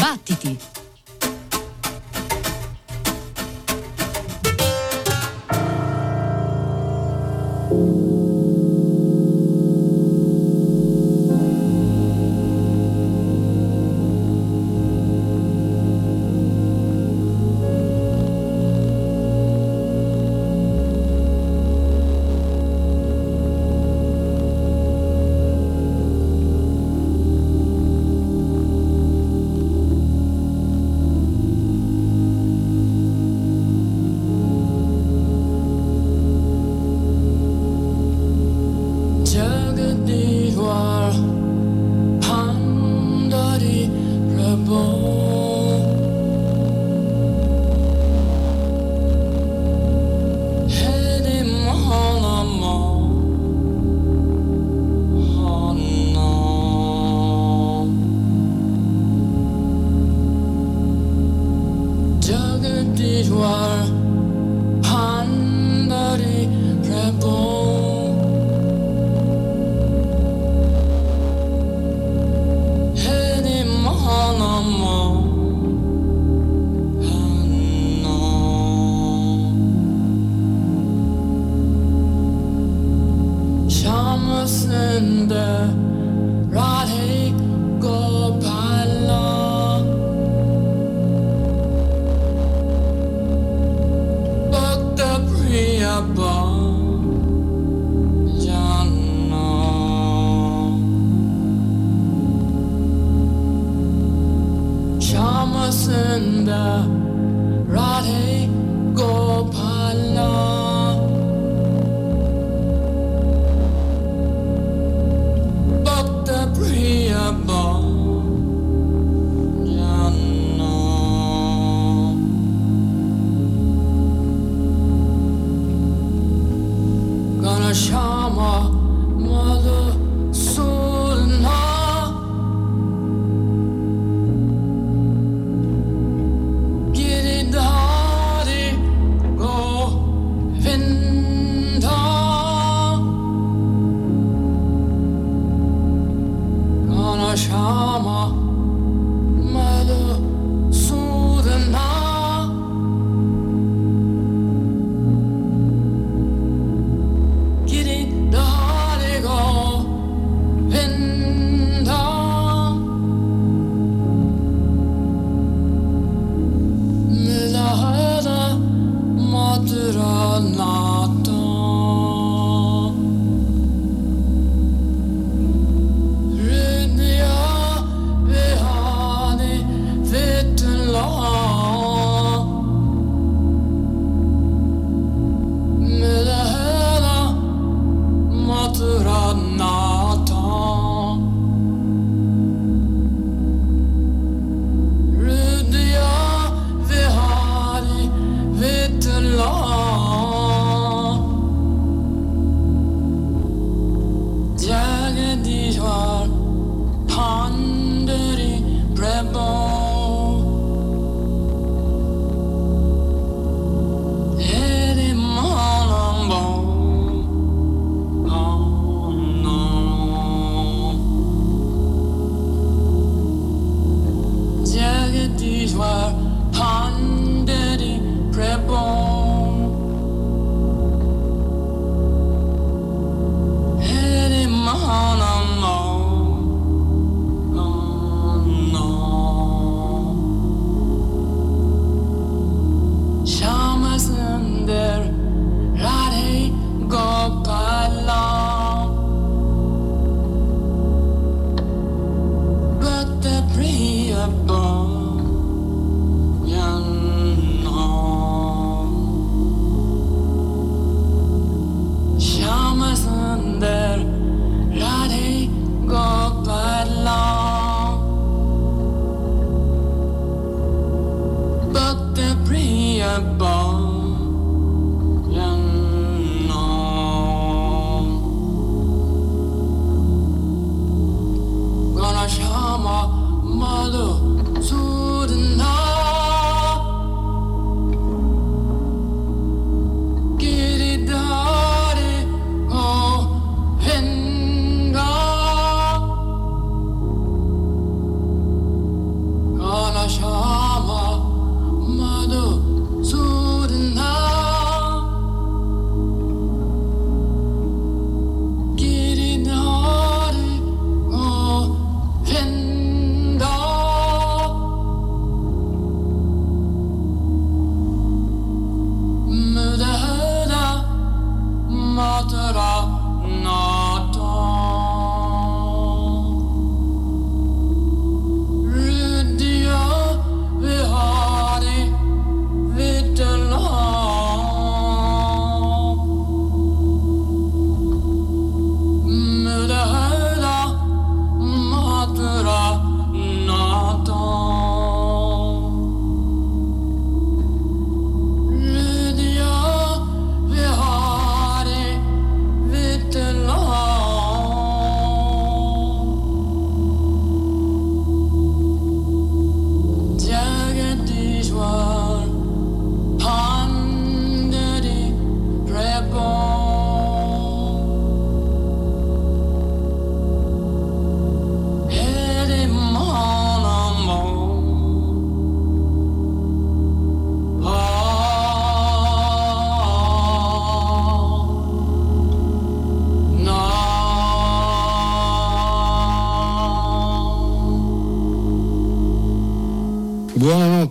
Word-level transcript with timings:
Battiti! 0.00 0.79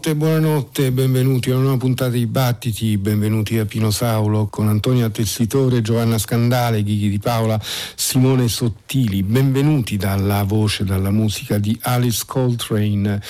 Buonanotte, 0.09 0.15
buonanotte, 0.15 0.91
benvenuti 0.91 1.51
a 1.51 1.53
una 1.53 1.63
nuova 1.63 1.77
puntata 1.77 2.09
di 2.11 2.25
Battiti, 2.25 2.97
benvenuti 2.97 3.59
a 3.59 3.65
Pino 3.65 3.91
Saulo 3.91 4.47
con 4.47 4.67
Antonia 4.67 5.09
Tessitore, 5.09 5.81
Giovanna 5.81 6.17
Scandale, 6.17 6.81
Ghighi 6.81 7.09
di 7.09 7.19
Paola, 7.19 7.59
Simone 7.95 8.47
Sottili, 8.47 9.21
benvenuti 9.21 9.97
dalla 9.97 10.43
voce, 10.43 10.83
dalla 10.83 11.11
musica 11.11 11.59
di 11.59 11.77
Alice 11.81 12.23
Coltrane. 12.25 13.21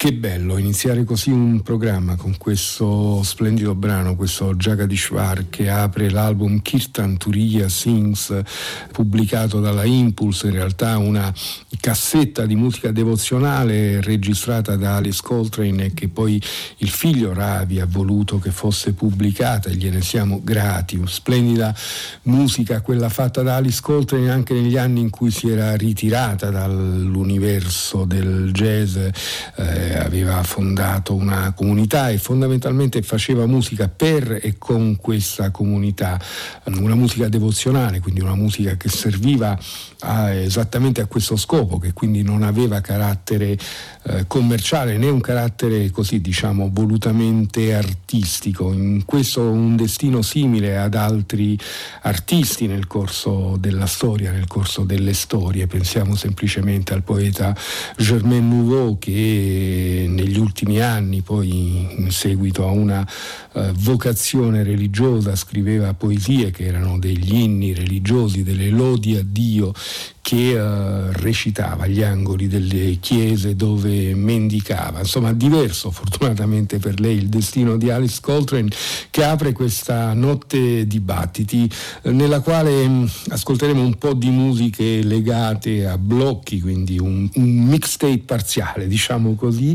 Che 0.00 0.12
bello 0.12 0.58
iniziare 0.58 1.02
così 1.02 1.30
un 1.30 1.60
programma 1.62 2.14
con 2.14 2.36
questo 2.36 3.20
splendido 3.24 3.74
brano, 3.74 4.14
questo 4.14 4.54
Jagadishwar 4.54 5.46
che 5.50 5.68
apre 5.68 6.08
l'album 6.08 6.62
Kirtan 6.62 7.16
Turiya 7.16 7.68
Sings 7.68 8.32
pubblicato 8.92 9.58
dalla 9.58 9.82
Impulse, 9.82 10.46
in 10.46 10.52
realtà 10.52 10.98
una 10.98 11.34
cassetta 11.80 12.46
di 12.46 12.54
musica 12.54 12.92
devozionale 12.92 14.00
registrata 14.00 14.76
da 14.76 14.94
Alice 14.94 15.20
Coltrane 15.20 15.86
e 15.86 15.94
che 15.94 16.06
poi 16.06 16.40
il 16.76 16.90
figlio 16.90 17.32
Ravi 17.32 17.80
ha 17.80 17.86
voluto 17.86 18.38
che 18.38 18.52
fosse 18.52 18.92
pubblicata 18.92 19.68
e 19.68 19.74
gliene 19.74 20.00
siamo 20.00 20.40
grati. 20.44 21.02
Splendida 21.06 21.74
musica 22.22 22.82
quella 22.82 23.08
fatta 23.08 23.42
da 23.42 23.56
Alice 23.56 23.80
Coltrane 23.82 24.30
anche 24.30 24.54
negli 24.54 24.76
anni 24.76 25.00
in 25.00 25.10
cui 25.10 25.32
si 25.32 25.50
era 25.50 25.74
ritirata 25.74 26.50
dall'universo 26.50 28.04
del 28.04 28.52
jazz. 28.52 28.96
Eh, 29.56 29.86
aveva 29.96 30.42
fondato 30.42 31.14
una 31.14 31.52
comunità 31.54 32.10
e 32.10 32.18
fondamentalmente 32.18 33.02
faceva 33.02 33.46
musica 33.46 33.88
per 33.88 34.38
e 34.42 34.56
con 34.58 34.96
questa 34.96 35.50
comunità, 35.50 36.20
una 36.64 36.94
musica 36.94 37.28
devozionale, 37.28 38.00
quindi 38.00 38.20
una 38.20 38.34
musica 38.34 38.76
che 38.76 38.88
serviva 38.88 39.58
a, 40.00 40.32
esattamente 40.32 41.00
a 41.00 41.06
questo 41.06 41.36
scopo, 41.36 41.78
che 41.78 41.92
quindi 41.92 42.22
non 42.22 42.42
aveva 42.42 42.80
carattere 42.80 43.56
eh, 44.04 44.26
commerciale 44.26 44.96
né 44.96 45.08
un 45.08 45.20
carattere 45.20 45.90
così 45.90 46.20
diciamo 46.20 46.70
volutamente 46.72 47.74
artistico. 47.74 48.72
In 48.72 49.04
questo 49.04 49.42
un 49.42 49.76
destino 49.76 50.22
simile 50.22 50.78
ad 50.78 50.94
altri 50.94 51.58
artisti 52.02 52.66
nel 52.66 52.86
corso 52.86 53.56
della 53.58 53.86
storia, 53.86 54.30
nel 54.30 54.46
corso 54.46 54.84
delle 54.84 55.14
storie. 55.14 55.66
Pensiamo 55.66 56.14
semplicemente 56.14 56.92
al 56.92 57.02
poeta 57.02 57.56
Germain 57.96 58.48
Nouveau 58.48 58.98
che 58.98 59.10
negli 60.08 60.38
ultimi 60.38 60.80
anni, 60.80 61.22
poi 61.22 61.96
in 61.98 62.10
seguito 62.10 62.66
a 62.66 62.70
una 62.70 63.06
eh, 63.52 63.72
vocazione 63.74 64.62
religiosa, 64.62 65.36
scriveva 65.36 65.94
poesie 65.94 66.50
che 66.50 66.64
erano 66.64 66.98
degli 66.98 67.34
inni 67.34 67.74
religiosi, 67.74 68.42
delle 68.42 68.68
lodi 68.68 69.16
a 69.16 69.22
Dio 69.24 69.72
che 70.28 70.60
uh, 70.60 71.10
recitava 71.12 71.84
agli 71.84 72.02
angoli 72.02 72.48
delle 72.48 72.98
chiese 73.00 73.56
dove 73.56 74.14
mendicava. 74.14 74.98
Insomma, 74.98 75.32
diverso 75.32 75.90
fortunatamente 75.90 76.76
per 76.78 77.00
lei 77.00 77.16
il 77.16 77.30
destino 77.30 77.78
di 77.78 77.88
Alice 77.88 78.18
Coltrane 78.20 78.68
che 79.08 79.24
apre 79.24 79.52
questa 79.52 80.12
notte 80.12 80.86
dibattiti 80.86 81.66
eh, 82.02 82.10
nella 82.10 82.40
quale 82.40 82.86
mh, 82.86 82.92
mm, 82.92 83.06
ascolteremo 83.28 83.80
un 83.80 83.96
po' 83.96 84.12
di 84.12 84.28
musiche 84.28 85.02
legate 85.02 85.86
a 85.86 85.96
blocchi, 85.96 86.60
quindi 86.60 86.98
un, 86.98 87.26
un 87.36 87.64
mixtape 87.64 88.18
parziale, 88.18 88.86
diciamo 88.86 89.34
così. 89.34 89.70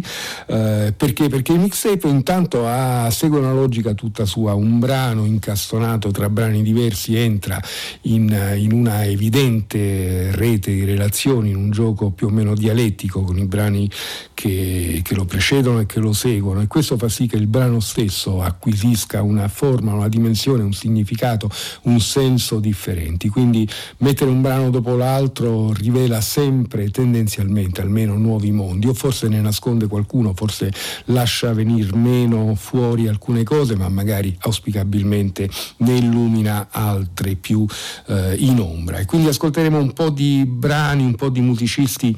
Uh, 0.46 0.94
perché? 0.96 1.30
Perché 1.30 1.54
il 1.54 1.62
mixtape 1.62 2.08
intanto 2.08 2.68
ha, 2.68 3.10
segue 3.10 3.40
una 3.40 3.54
logica 3.54 3.96
tutta 3.96 4.26
sua, 4.26 4.54
un 4.54 4.78
brano 4.78 5.26
incastonato 5.26 6.12
tra 6.12 6.30
brani 6.30 6.62
diversi 6.62 7.16
entra 7.16 7.60
in, 8.02 8.56
in 8.56 8.72
una 8.72 9.04
evidente 9.06 10.42
rete 10.44 10.74
di 10.74 10.84
relazioni, 10.84 11.52
in 11.52 11.56
un 11.56 11.72
gioco 11.72 12.10
più 12.10 12.28
o 12.28 12.30
meno 12.30 12.54
dialettico 12.54 13.22
con 13.22 13.38
i 13.38 13.46
brani 13.46 13.90
che, 14.34 15.00
che, 15.02 15.16
lo 15.16 15.24
precedono 15.24 15.80
e 15.80 15.86
che 15.86 16.00
lo 16.00 16.12
seguono 16.12 16.60
e 16.60 16.68
questo 16.68 16.98
fa 16.98 17.08
sì 17.08 17.28
che 17.28 17.38
il 17.38 17.48
brano 17.48 17.80
stesso 17.80 18.42
acquisisca 18.42 19.22
una 19.22 19.48
forma, 19.48 19.94
una 19.94 20.10
dimensione, 20.10 20.64
un 20.64 20.74
significato, 20.74 21.50
un 21.84 22.00
senso 22.02 22.60
differenti. 22.60 23.30
Quindi 23.30 23.68
mettere 24.00 24.30
un 24.30 24.42
brano 24.42 24.70
dopo 24.70 24.98
l'altro 24.98 25.72
rivela 25.72 26.20
sempre 26.20 26.90
tendenzialmente 26.90 27.80
almeno 27.80 28.18
nuovi 28.18 28.52
mondi 28.52 28.88
o 28.88 28.94
forse 28.94 29.30
ne 29.30 29.40
nasconde 29.40 29.88
qualcuno, 29.88 30.34
forse 30.36 30.74
lascia 31.06 31.54
venire 31.54 31.96
meno 31.96 32.56
fuori 32.56 33.08
alcune 33.08 33.44
cose 33.44 33.76
ma 33.76 33.88
magari 33.88 34.36
auspicabilmente 34.42 35.50
ne 35.78 35.96
illumina 35.96 36.68
altre 36.70 37.36
più 37.36 37.66
eh, 38.08 38.36
in 38.40 38.60
ombra. 38.60 38.98
E 38.98 39.06
quindi 39.06 39.30
ascolteremo 39.30 39.78
un 39.78 39.94
po' 39.94 40.10
di 40.10 40.23
brani, 40.46 41.04
un 41.04 41.16
po' 41.16 41.30
di 41.30 41.42
musicisti 41.42 42.16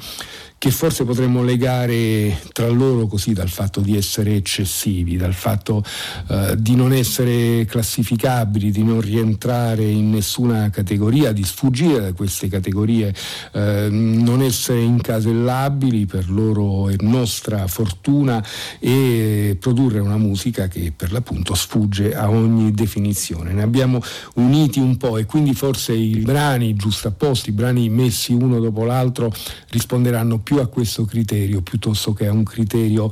che 0.57 0.71
forse 0.71 1.03
potremmo 1.03 1.43
legare 1.43 2.39
tra 2.51 2.67
loro 2.67 3.07
così 3.07 3.33
dal 3.33 3.49
fatto 3.49 3.81
di 3.81 3.95
essere 3.97 4.35
eccessivi, 4.35 5.17
dal 5.17 5.33
fatto 5.33 5.83
eh, 6.29 6.55
di 6.57 6.75
non 6.75 6.93
essere 6.93 7.65
classificabili, 7.65 8.71
di 8.71 8.83
non 8.83 9.01
rientrare 9.01 9.83
in 9.83 10.09
nessuna 10.09 10.69
categoria, 10.69 11.31
di 11.33 11.43
sfuggire 11.43 11.99
da 11.99 12.13
queste 12.13 12.47
categorie, 12.47 13.13
eh, 13.51 13.87
non 13.91 14.41
essere 14.41 14.79
incasellabili, 14.79 16.05
per 16.05 16.29
loro 16.29 16.89
è 16.89 16.95
nostra 16.99 17.67
fortuna 17.67 18.43
e 18.79 19.57
produrre 19.59 19.99
una 19.99 20.17
musica 20.17 20.67
che 20.67 20.93
per 20.95 21.11
l'appunto 21.11 21.53
sfugge 21.53 22.15
a 22.15 22.29
ogni 22.29 22.71
definizione. 22.71 23.53
Ne 23.53 23.61
abbiamo 23.61 24.01
uniti 24.35 24.79
un 24.79 24.97
po' 24.97 25.17
e 25.17 25.25
quindi 25.25 25.53
forse 25.53 25.93
i 25.93 26.17
brani 26.19 26.75
giustapposti, 26.75 27.49
i 27.49 27.53
brani 27.53 27.89
messi 27.89 28.33
uno 28.33 28.59
dopo 28.59 28.83
l'altro 28.83 29.31
risponderanno 29.69 30.39
più 30.45 30.59
a 30.59 30.67
questo 30.67 31.05
criterio 31.05 31.61
piuttosto 31.61 32.13
che 32.13 32.27
a 32.27 32.31
un 32.31 32.43
criterio 32.43 33.09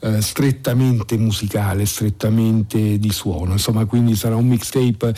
eh, 0.00 0.22
strettamente 0.22 1.18
musicale, 1.18 1.84
strettamente 1.84 2.98
di 2.98 3.12
suono. 3.12 3.52
Insomma, 3.52 3.84
quindi 3.84 4.16
sarà 4.16 4.34
un 4.34 4.48
mixtape 4.48 5.14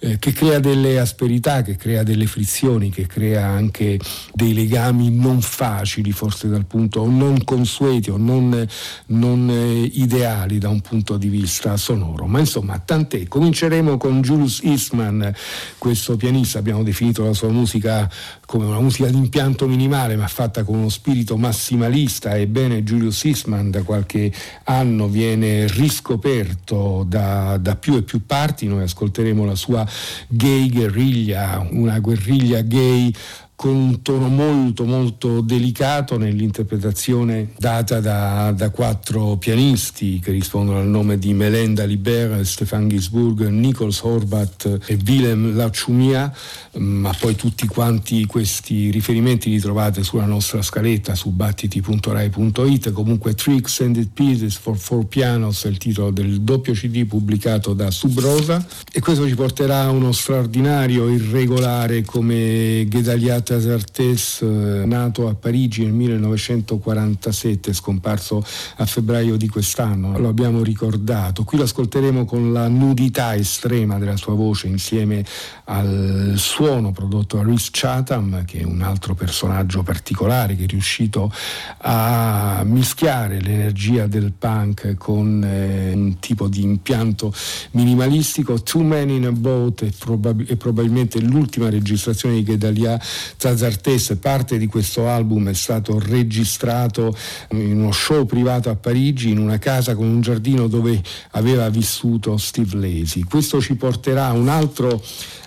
eh, 0.00 0.18
che 0.18 0.32
crea 0.32 0.58
delle 0.60 0.98
asperità, 0.98 1.62
che 1.62 1.76
crea 1.76 2.02
delle 2.02 2.26
frizioni, 2.26 2.90
che 2.90 3.06
crea 3.06 3.46
anche 3.46 3.98
dei 4.32 4.54
legami 4.54 5.10
non 5.10 5.40
facili, 5.40 6.12
forse 6.12 6.48
dal 6.48 6.66
punto 6.66 7.00
o 7.00 7.08
non 7.08 7.42
consueti 7.44 8.10
o 8.10 8.16
non, 8.16 8.66
non 9.06 9.50
eh, 9.50 9.82
ideali 9.82 10.58
da 10.58 10.68
un 10.68 10.80
punto 10.80 11.16
di 11.16 11.28
vista 11.28 11.76
sonoro. 11.76 12.26
Ma 12.26 12.38
insomma, 12.38 12.78
tant'è. 12.78 13.26
Cominceremo 13.26 13.96
con 13.96 14.20
Julius 14.22 14.60
Eastman, 14.62 15.34
questo 15.78 16.16
pianista, 16.16 16.58
abbiamo 16.58 16.82
definito 16.82 17.24
la 17.24 17.34
sua 17.34 17.48
musica 17.48 18.08
come 18.46 18.64
una 18.64 18.80
musica 18.80 19.08
di 19.08 19.16
impianto 19.16 19.66
minimale, 19.66 20.16
ma 20.16 20.26
fatta 20.28 20.62
con 20.64 20.76
uno 20.78 20.88
spirito 20.88 21.36
massimalista. 21.36 22.36
Ebbene, 22.36 22.82
Julius 22.82 23.24
Eastman 23.24 23.70
da 23.70 23.82
qualche 23.82 24.32
anno 24.64 25.08
viene 25.08 25.66
riscoperto 25.66 27.04
da, 27.06 27.58
da 27.58 27.76
più 27.76 27.96
e 27.96 28.02
più 28.02 28.24
parti. 28.24 28.66
Noi 28.66 28.84
ascolteremo 28.84 29.44
la 29.44 29.54
sua 29.54 29.86
gay 30.30 30.68
guerriglia, 30.68 31.60
una 31.72 31.98
guerriglia 32.00 32.62
gay 32.62 33.14
con 33.58 33.74
un 33.74 34.02
tono 34.02 34.28
molto 34.28 34.84
molto 34.84 35.40
delicato 35.40 36.16
nell'interpretazione 36.16 37.54
data 37.58 37.98
da, 37.98 38.52
da 38.52 38.70
quattro 38.70 39.34
pianisti 39.34 40.20
che 40.20 40.30
rispondono 40.30 40.78
al 40.78 40.86
nome 40.86 41.18
di 41.18 41.34
Melenda 41.34 41.82
Liber, 41.82 42.46
Stefan 42.46 42.88
Gisburg, 42.88 43.48
Nichols 43.48 44.00
Horvat 44.02 44.78
e 44.86 44.96
Willem 45.04 45.56
Lachumia, 45.56 46.32
ma 46.74 47.12
poi 47.18 47.34
tutti 47.34 47.66
quanti 47.66 48.26
questi 48.26 48.92
riferimenti 48.92 49.50
li 49.50 49.58
trovate 49.58 50.04
sulla 50.04 50.24
nostra 50.24 50.62
scaletta 50.62 51.16
su 51.16 51.30
battiti.rai.it, 51.30 52.92
comunque 52.92 53.34
Tricks 53.34 53.80
and 53.80 54.06
Pieces 54.14 54.54
for 54.54 54.78
Four 54.78 55.06
Pianos 55.06 55.64
è 55.64 55.68
il 55.68 55.78
titolo 55.78 56.12
del 56.12 56.42
doppio 56.42 56.74
CD 56.74 57.04
pubblicato 57.06 57.74
da 57.74 57.90
Subrosa 57.90 58.64
e 58.92 59.00
questo 59.00 59.26
ci 59.26 59.34
porterà 59.34 59.80
a 59.80 59.90
uno 59.90 60.12
straordinario 60.12 61.08
irregolare 61.08 62.04
come 62.04 62.86
Gedaliat 62.88 63.46
Tasartes, 63.48 64.42
eh, 64.42 64.84
nato 64.84 65.26
a 65.26 65.34
Parigi 65.34 65.82
nel 65.82 65.94
1947, 65.94 67.72
scomparso 67.72 68.44
a 68.76 68.84
febbraio 68.84 69.38
di 69.38 69.48
quest'anno, 69.48 70.18
lo 70.18 70.28
abbiamo 70.28 70.62
ricordato. 70.62 71.44
Qui 71.44 71.56
lo 71.56 71.64
ascolteremo 71.64 72.26
con 72.26 72.52
la 72.52 72.68
nudità 72.68 73.34
estrema 73.34 73.96
della 73.96 74.18
sua 74.18 74.34
voce 74.34 74.66
insieme 74.66 75.24
al 75.64 76.34
suono 76.36 76.92
prodotto 76.92 77.38
da 77.38 77.42
Rhys 77.42 77.70
Chatham, 77.70 78.44
che 78.44 78.60
è 78.60 78.64
un 78.64 78.82
altro 78.82 79.14
personaggio 79.14 79.82
particolare 79.82 80.54
che 80.54 80.64
è 80.64 80.66
riuscito 80.66 81.32
a 81.78 82.62
mischiare 82.66 83.40
l'energia 83.40 84.06
del 84.06 84.32
punk 84.36 84.94
con 84.96 85.42
eh, 85.42 85.94
un 85.94 86.18
tipo 86.18 86.48
di 86.48 86.62
impianto 86.62 87.32
minimalistico. 87.70 88.62
Two 88.62 88.82
Men 88.82 89.08
in 89.08 89.24
a 89.24 89.32
Boat 89.32 89.86
è, 89.86 89.90
probab- 89.98 90.44
è 90.44 90.56
probabilmente 90.56 91.18
l'ultima 91.18 91.70
registrazione 91.70 92.34
di 92.34 92.44
Gedalia 92.44 93.00
Zazartes, 93.38 94.16
parte 94.20 94.58
di 94.58 94.66
questo 94.66 95.08
album 95.08 95.48
è 95.48 95.54
stato 95.54 95.98
registrato 96.00 97.16
in 97.50 97.78
uno 97.78 97.92
show 97.92 98.26
privato 98.26 98.68
a 98.68 98.74
Parigi, 98.74 99.30
in 99.30 99.38
una 99.38 99.58
casa 99.58 99.94
con 99.94 100.06
un 100.06 100.20
giardino 100.20 100.66
dove 100.66 101.00
aveva 101.30 101.68
vissuto 101.68 102.36
Steve 102.36 102.76
Lacy. 102.76 103.22
Questo 103.22 103.60
ci 103.60 103.76
porterà 103.76 104.26
a 104.26 104.32
un 104.32 104.48
altro 104.48 105.00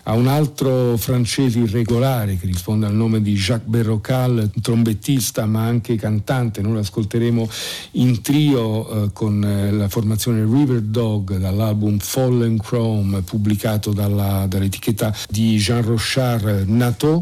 a 0.04 0.14
un 0.14 0.28
altro 0.28 0.98
francese 0.98 1.60
irregolare 1.60 2.38
che 2.38 2.48
risponde 2.48 2.86
al 2.86 2.94
nome 2.94 3.22
di 3.22 3.36
Jacques 3.36 3.70
Berrocal, 3.70 4.50
trombettista 4.62 5.46
ma 5.46 5.64
anche 5.64 5.96
cantante. 5.96 6.62
Noi 6.62 6.74
lo 6.74 6.80
ascolteremo 6.80 7.48
in 7.92 8.22
trio 8.22 9.06
eh, 9.06 9.10
con 9.14 9.44
eh, 9.44 9.72
la 9.72 9.90
formazione 9.90 10.44
River 10.44 10.82
Dog 10.82 11.38
dall'album 11.38 12.00
Fallen 12.00 12.58
Chrome 12.58 13.22
pubblicato 13.22 13.92
dalla, 13.92 14.46
dall'etichetta 14.48 15.16
di 15.30 15.58
Jean 15.58 15.84
Rochard 15.84 16.68
Nato 16.68 17.22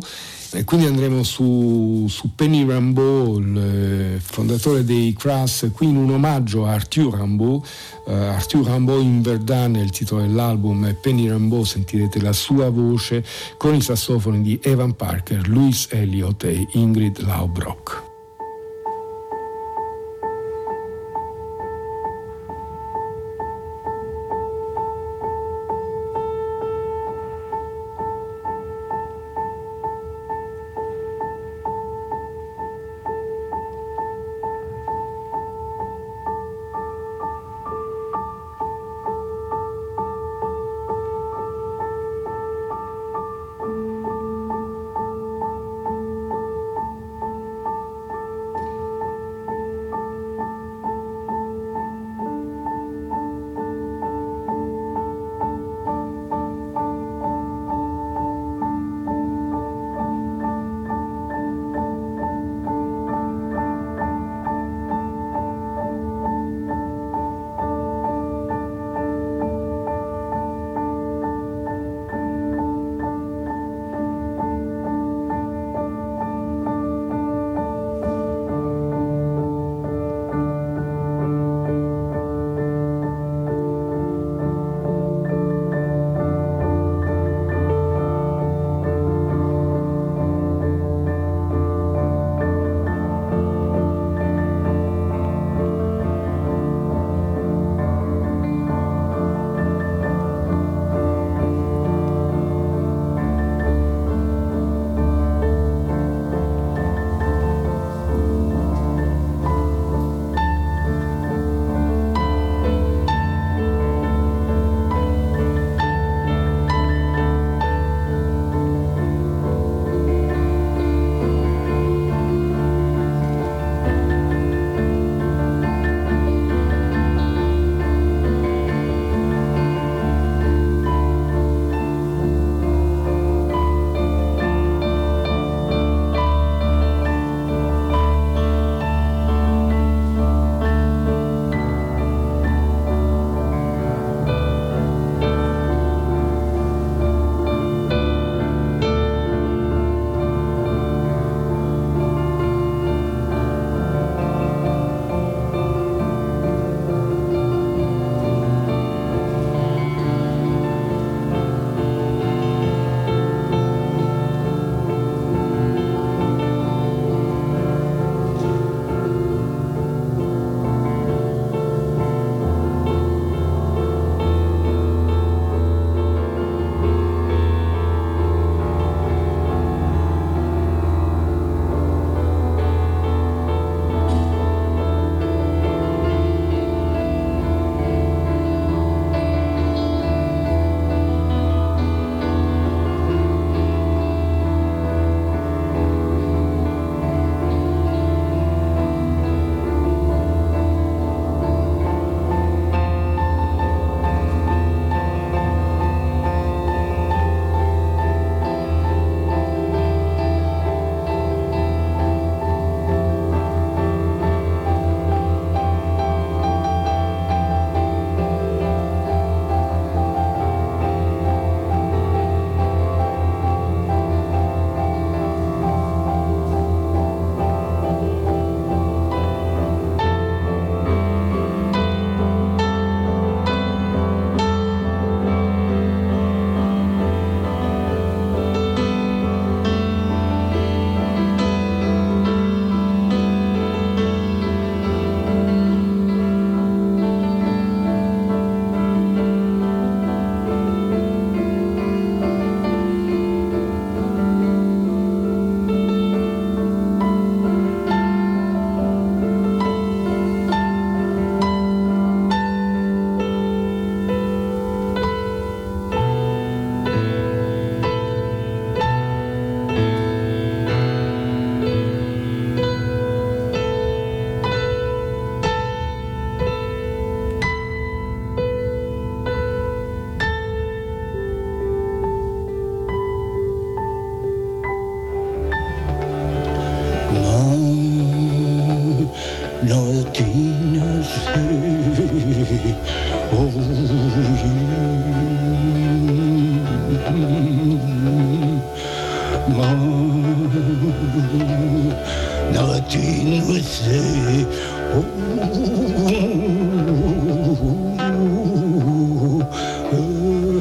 e 0.51 0.63
quindi 0.63 0.88
andremo 0.88 1.22
su, 1.24 2.06
su 2.10 2.34
Penny 2.34 2.65
Rambeau, 2.65 3.38
il 3.39 3.58
eh, 3.58 4.20
fondatore 4.20 4.84
dei 4.84 5.13
Crass, 5.13 5.70
qui 5.72 5.88
in 5.88 5.96
un 5.96 6.10
omaggio 6.10 6.65
a 6.65 6.72
Arthur 6.72 7.18
Rambeau. 7.18 7.63
Uh, 8.06 8.12
Arthur 8.12 8.65
Rambeau 8.65 9.00
in 9.00 9.22
Verdun 9.22 9.75
è 9.75 9.82
il 9.82 9.91
titolo 9.91 10.22
dell'album 10.22 10.86
e 10.86 10.94
Penny 10.96 11.27
Rambeau 11.27 11.63
sentirete 11.63 12.20
la 12.22 12.34
sua 12.34 12.70
voce 12.70 13.24
con 13.58 13.75
i 13.75 13.82
sassofoni 13.82 14.41
di 14.41 14.60
Evan 14.63 14.96
Parker, 14.96 15.48
Louis 15.48 15.88
Elliott 15.91 16.44
e 16.44 16.68
Ingrid 16.74 17.20
Laubrock. 17.20 18.09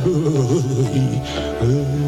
Oh. 0.01 1.95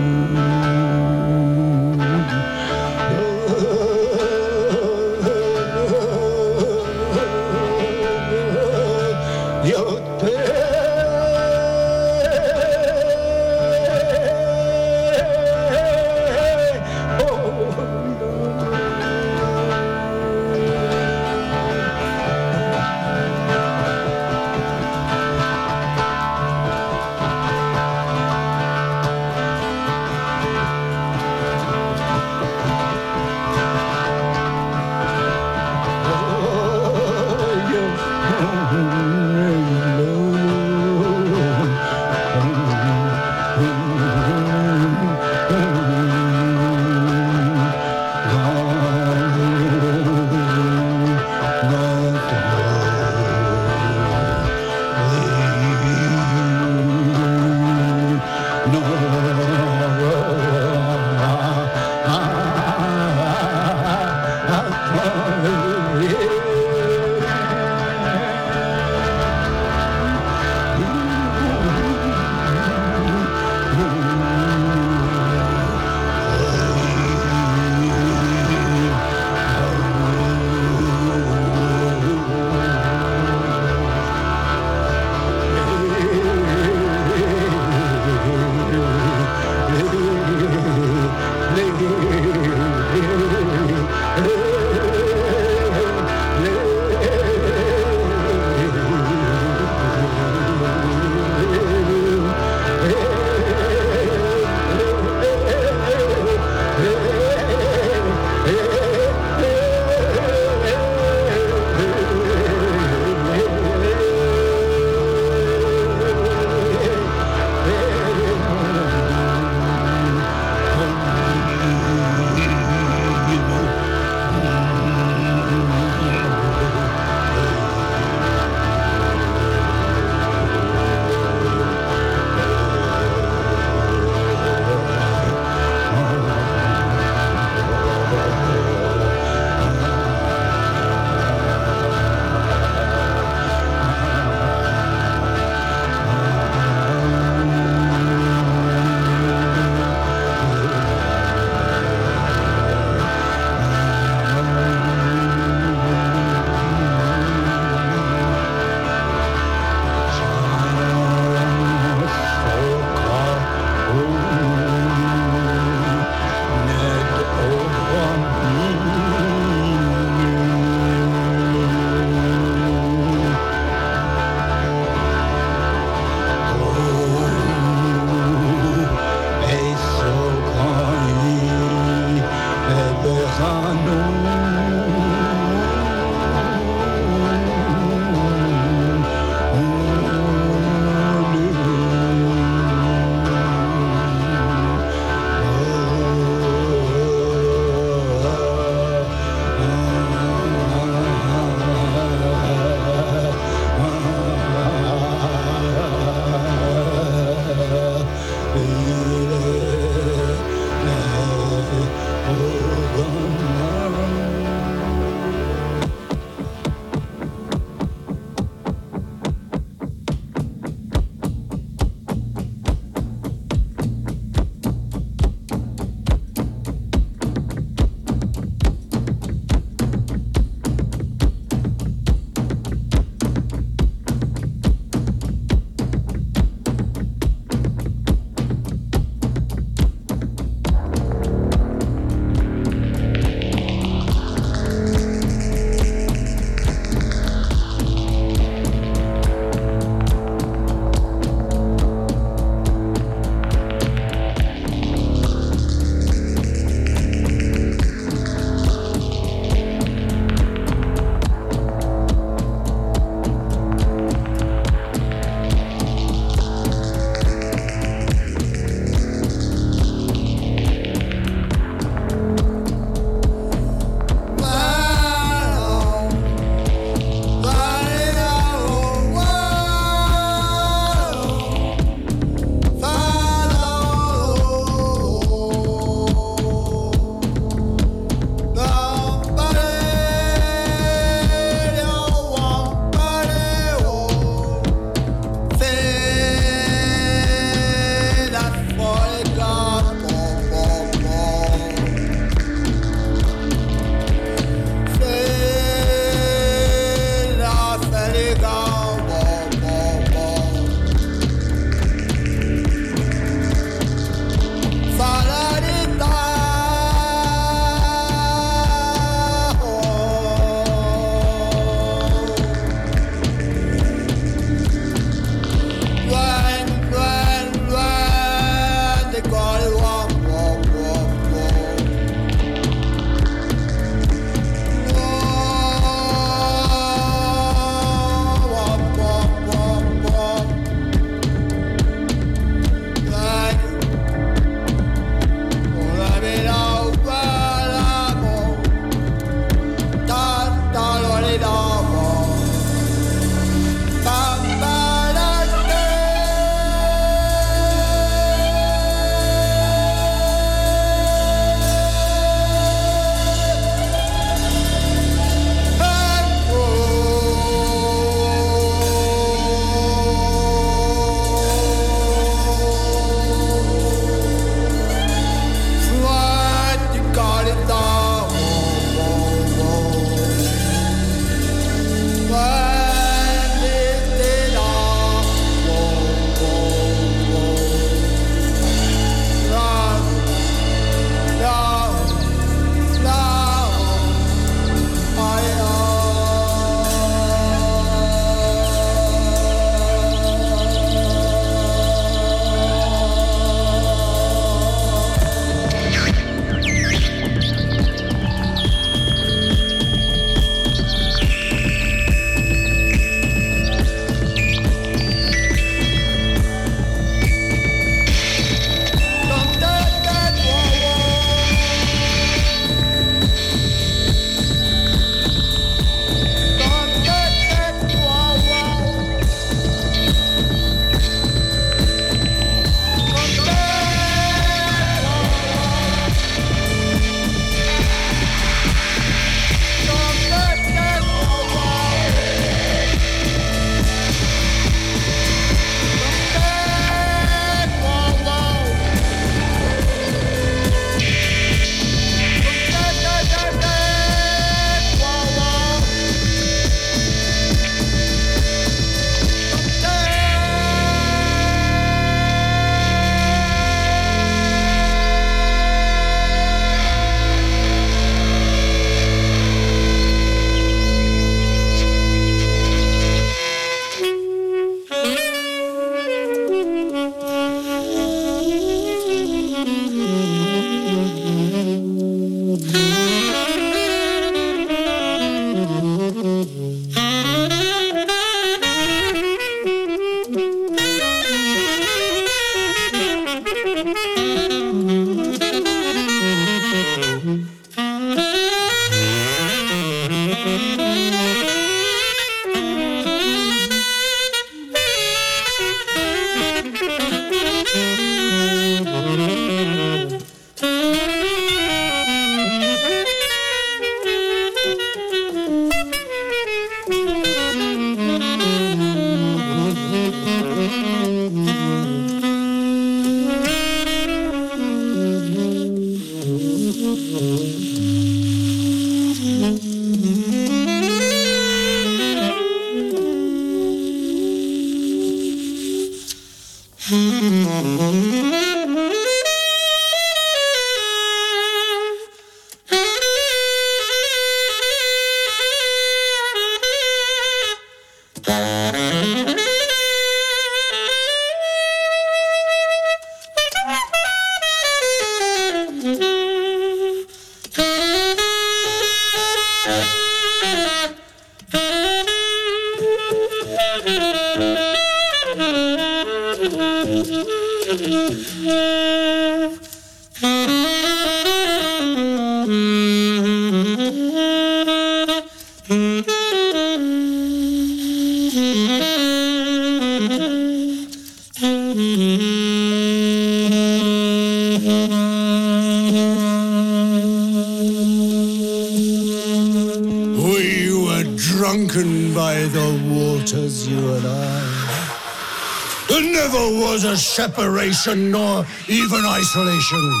separation 596.96 598.10
nor 598.10 598.44
even 598.68 599.04
isolation. 599.04 600.00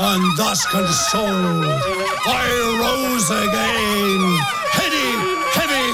And 0.00 0.22
thus 0.38 0.64
consoled, 0.66 1.64
I 2.26 2.48
rose 2.80 3.28
again, 3.30 4.22
heady, 4.72 5.10
heavy, 5.52 5.90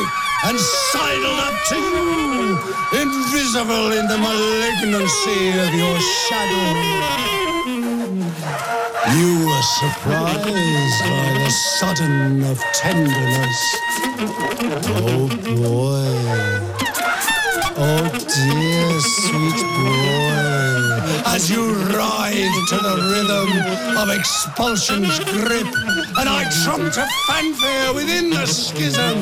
and 0.47 0.59
sidled 0.59 1.41
up 1.41 1.57
to 1.71 1.77
you, 1.77 2.59
invisible 3.03 3.93
in 3.99 4.07
the 4.07 4.19
malignancy 4.19 5.51
of 5.59 5.75
your 5.75 5.99
shadow. 6.25 7.27
You 9.17 9.47
were 9.47 9.67
surprised 9.81 11.01
by 11.03 11.27
the 11.43 11.51
sudden 11.51 12.45
of 12.45 12.59
tenderness. 12.73 13.61
Oh 14.89 15.29
boy. 15.45 16.56
Oh 17.79 18.09
dear 18.09 19.01
sweet 19.01 19.61
boy, 19.77 20.99
as 21.27 21.51
you 21.51 21.75
ride 21.93 22.51
to 22.71 22.77
the 22.77 22.97
rhythm 23.13 23.51
of 23.99 24.09
expulsion's 24.09 25.19
grip, 25.19 25.67
and 26.17 26.27
I 26.27 26.51
trumped 26.65 26.97
a 26.97 27.07
fanfare 27.27 27.93
within 27.93 28.31
the 28.31 28.47
schism. 28.47 29.19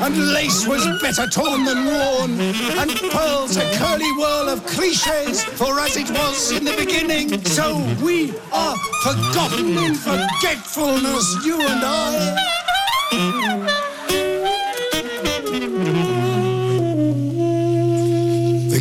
And 0.00 0.32
lace 0.32 0.66
was 0.66 0.86
better 1.02 1.26
torn 1.28 1.66
than 1.66 1.84
worn, 1.84 2.40
and 2.40 2.90
pearls 3.12 3.58
a 3.58 3.70
curly 3.76 4.10
whirl 4.12 4.48
of 4.48 4.64
cliches, 4.64 5.44
for 5.44 5.78
as 5.80 5.98
it 5.98 6.10
was 6.12 6.50
in 6.50 6.64
the 6.64 6.72
beginning, 6.78 7.44
so 7.44 7.76
we 8.02 8.32
are 8.52 8.76
forgotten 9.02 9.76
in 9.76 9.94
forgetfulness, 9.94 11.44
you 11.44 11.60
and 11.60 11.84
I. 11.84 13.83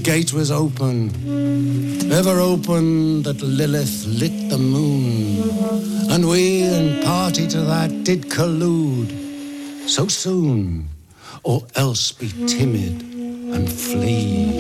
gate 0.04 0.34
was 0.34 0.52
open, 0.52 1.10
ever 2.12 2.42
open 2.42 3.24
that 3.24 3.42
Lilith 3.42 4.06
lit 4.06 4.50
the 4.50 4.58
moon, 4.58 5.42
and 6.12 6.28
we 6.28 6.64
in 6.64 7.02
party 7.04 7.48
to 7.48 7.62
that 7.62 8.04
did 8.04 8.24
collude 8.24 9.10
so 9.88 10.10
soon, 10.10 10.90
or 11.44 11.64
else 11.78 12.12
be 12.12 12.28
timid 12.48 13.02
and 13.56 13.72
flee. 13.72 14.52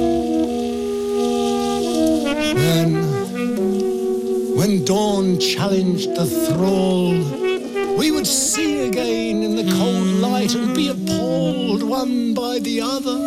Then, 2.54 2.94
when 4.56 4.86
dawn 4.86 5.40
challenged 5.42 6.16
the 6.16 6.26
thrall, 6.26 7.12
we 7.98 8.12
would 8.12 8.28
see 8.28 8.88
again 8.88 9.44
in 9.44 9.58
the 9.58 9.70
cold 9.74 10.13
and 10.52 10.76
be 10.76 10.90
appalled 10.90 11.82
one 11.84 12.34
by 12.34 12.60
the 12.60 12.82
other, 12.82 13.18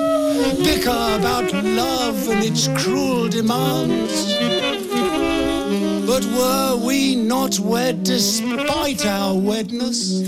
bicker 0.62 0.90
about 0.90 1.50
love 1.64 2.28
and 2.28 2.44
its 2.44 2.68
cruel 2.76 3.26
demands. 3.26 4.36
But 6.06 6.24
were 6.26 6.76
we 6.86 7.16
not 7.16 7.58
wed 7.58 8.04
despite 8.04 9.06
our 9.06 9.34
wedness? 9.34 10.20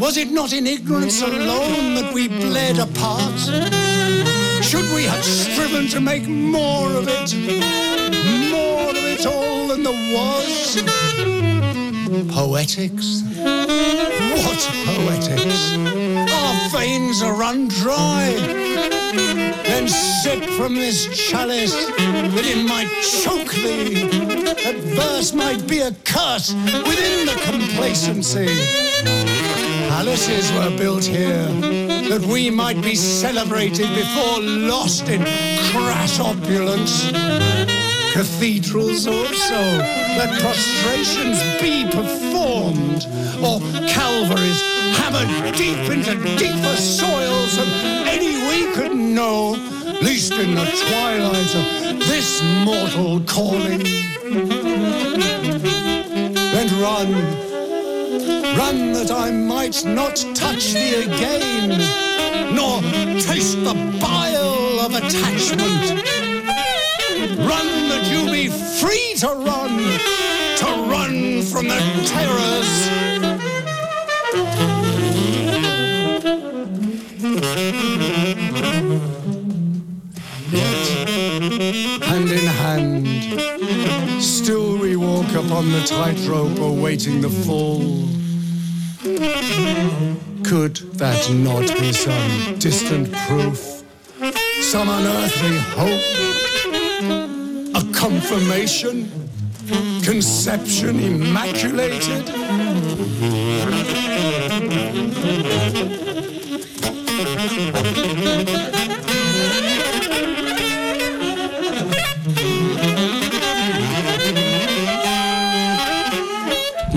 Was 0.00 0.16
it 0.16 0.32
not 0.32 0.52
in 0.52 0.66
ignorance 0.66 1.22
alone 1.22 1.94
that 1.94 2.12
we 2.12 2.26
bled 2.26 2.78
apart? 2.80 3.38
Should 4.64 4.92
we 4.92 5.04
have 5.04 5.24
striven 5.24 5.86
to 5.90 6.00
make 6.00 6.26
more 6.26 6.90
of 6.94 7.06
it, 7.06 7.32
more 8.50 8.90
of 8.90 8.96
it 8.96 9.24
all 9.24 9.68
than 9.68 9.84
there 9.84 10.14
was? 10.14 11.51
Poetics? 12.12 13.22
What 13.38 14.60
poetics? 14.84 15.72
Our 16.30 16.70
veins 16.70 17.22
are 17.22 17.34
run 17.34 17.68
dry. 17.68 18.34
Then 19.64 19.88
sip 19.88 20.44
from 20.50 20.74
this 20.74 21.08
chalice 21.16 21.74
that 21.74 22.44
it 22.44 22.68
might 22.68 22.90
choke 23.22 23.52
thee, 23.54 24.08
that 24.62 24.76
verse 24.94 25.32
might 25.32 25.66
be 25.66 25.78
a 25.78 25.92
curse 26.04 26.52
within 26.52 27.24
the 27.24 27.40
complacency. 27.44 28.46
Palaces 29.88 30.52
were 30.52 30.76
built 30.76 31.04
here 31.04 31.46
that 32.10 32.26
we 32.30 32.50
might 32.50 32.82
be 32.82 32.94
celebrated 32.94 33.88
before 33.94 34.40
lost 34.42 35.08
in 35.08 35.22
crass 35.70 36.20
opulence 36.20 37.10
cathedrals 38.12 39.06
also, 39.06 39.62
that 40.18 40.40
prostrations 40.40 41.40
be 41.60 41.84
performed, 41.86 43.06
or 43.42 43.58
Calvaries 43.88 44.60
hammered 44.96 45.54
deep 45.56 45.78
into 45.90 46.14
deeper 46.36 46.76
soils 46.76 47.56
than 47.56 47.68
any 48.06 48.36
we 48.48 48.72
could 48.74 48.94
know, 48.94 49.52
least 50.02 50.32
in 50.32 50.54
the 50.54 50.64
twilight 50.64 51.54
of 51.54 51.98
this 52.06 52.42
mortal 52.64 53.20
calling. 53.20 53.82
And 56.54 56.70
run, 56.72 57.12
run 58.58 58.92
that 58.92 59.10
I 59.10 59.30
might 59.30 59.84
not 59.86 60.16
touch 60.34 60.74
thee 60.74 61.02
again, 61.04 61.70
nor 62.54 62.82
taste 63.22 63.58
the 63.64 63.74
bile 64.00 64.80
of 64.80 64.94
attachment. 64.94 66.21
Run 67.22 67.68
you 68.10 68.30
be 68.30 68.48
free 68.48 69.14
to 69.18 69.28
run, 69.28 69.78
to 70.58 70.66
run 70.90 71.42
from 71.42 71.68
the 71.68 71.78
terrors. 72.04 72.72
Yet, 80.50 82.02
hand 82.02 82.30
in 82.30 82.46
hand, 82.46 84.22
still 84.22 84.76
we 84.78 84.96
walk 84.96 85.30
upon 85.34 85.70
the 85.70 85.84
tightrope 85.86 86.58
awaiting 86.58 87.20
the 87.20 87.30
fall. 87.30 87.82
Could 90.42 90.76
that 90.98 91.30
not 91.32 91.68
be 91.78 91.92
some 91.92 92.58
distant 92.58 93.12
proof, 93.28 93.84
some 94.60 94.88
unearthly 94.88 95.58
hope? 95.76 96.71
Confirmation 98.02 99.08
conception 100.02 100.98
immaculated. 100.98 102.28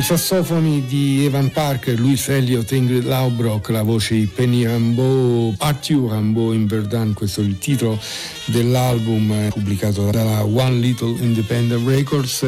Sassofoni 0.06 0.86
di 0.86 1.26
Evan 1.26 1.50
Parker, 1.50 2.00
Louis 2.00 2.28
Elliott, 2.28 2.72
Ingrid 2.72 3.06
Laubrock, 3.06 3.70
la 3.70 3.82
voce 3.82 4.14
di 4.14 4.28
Penny 4.28 4.64
Rambeau, 4.64 5.56
Arthur 5.58 6.12
Rambeau 6.12 6.52
in 6.52 6.68
Verdun, 6.68 7.14
questo 7.16 7.42
è 7.42 7.44
il 7.44 7.58
titolo 7.58 8.00
dell'album 8.46 9.32
eh, 9.32 9.50
pubblicato 9.50 10.12
dalla 10.12 10.46
One 10.46 10.76
Little 10.76 11.20
Independent 11.20 11.88
Records 11.88 12.46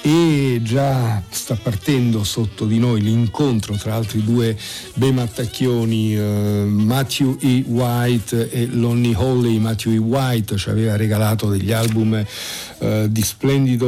e 0.00 0.60
già 0.62 1.22
sta 1.28 1.56
partendo 1.60 2.22
sotto 2.22 2.66
di 2.66 2.78
noi 2.78 3.00
l'incontro 3.00 3.74
tra 3.74 3.94
altri 3.94 4.22
due 4.22 4.56
bei 4.94 5.12
mattacchioni 5.12 6.16
eh, 6.16 6.64
Matthew 6.66 7.36
E. 7.40 7.64
White 7.66 8.50
e 8.50 8.66
Lonnie 8.66 9.14
Holley 9.16 9.58
Matthew 9.58 9.92
E. 9.92 9.98
White 9.98 10.56
ci 10.56 10.70
aveva 10.70 10.96
regalato 10.96 11.48
degli 11.48 11.72
album 11.72 12.24
eh, 12.78 13.06
di 13.10 13.22
splendido 13.22 13.86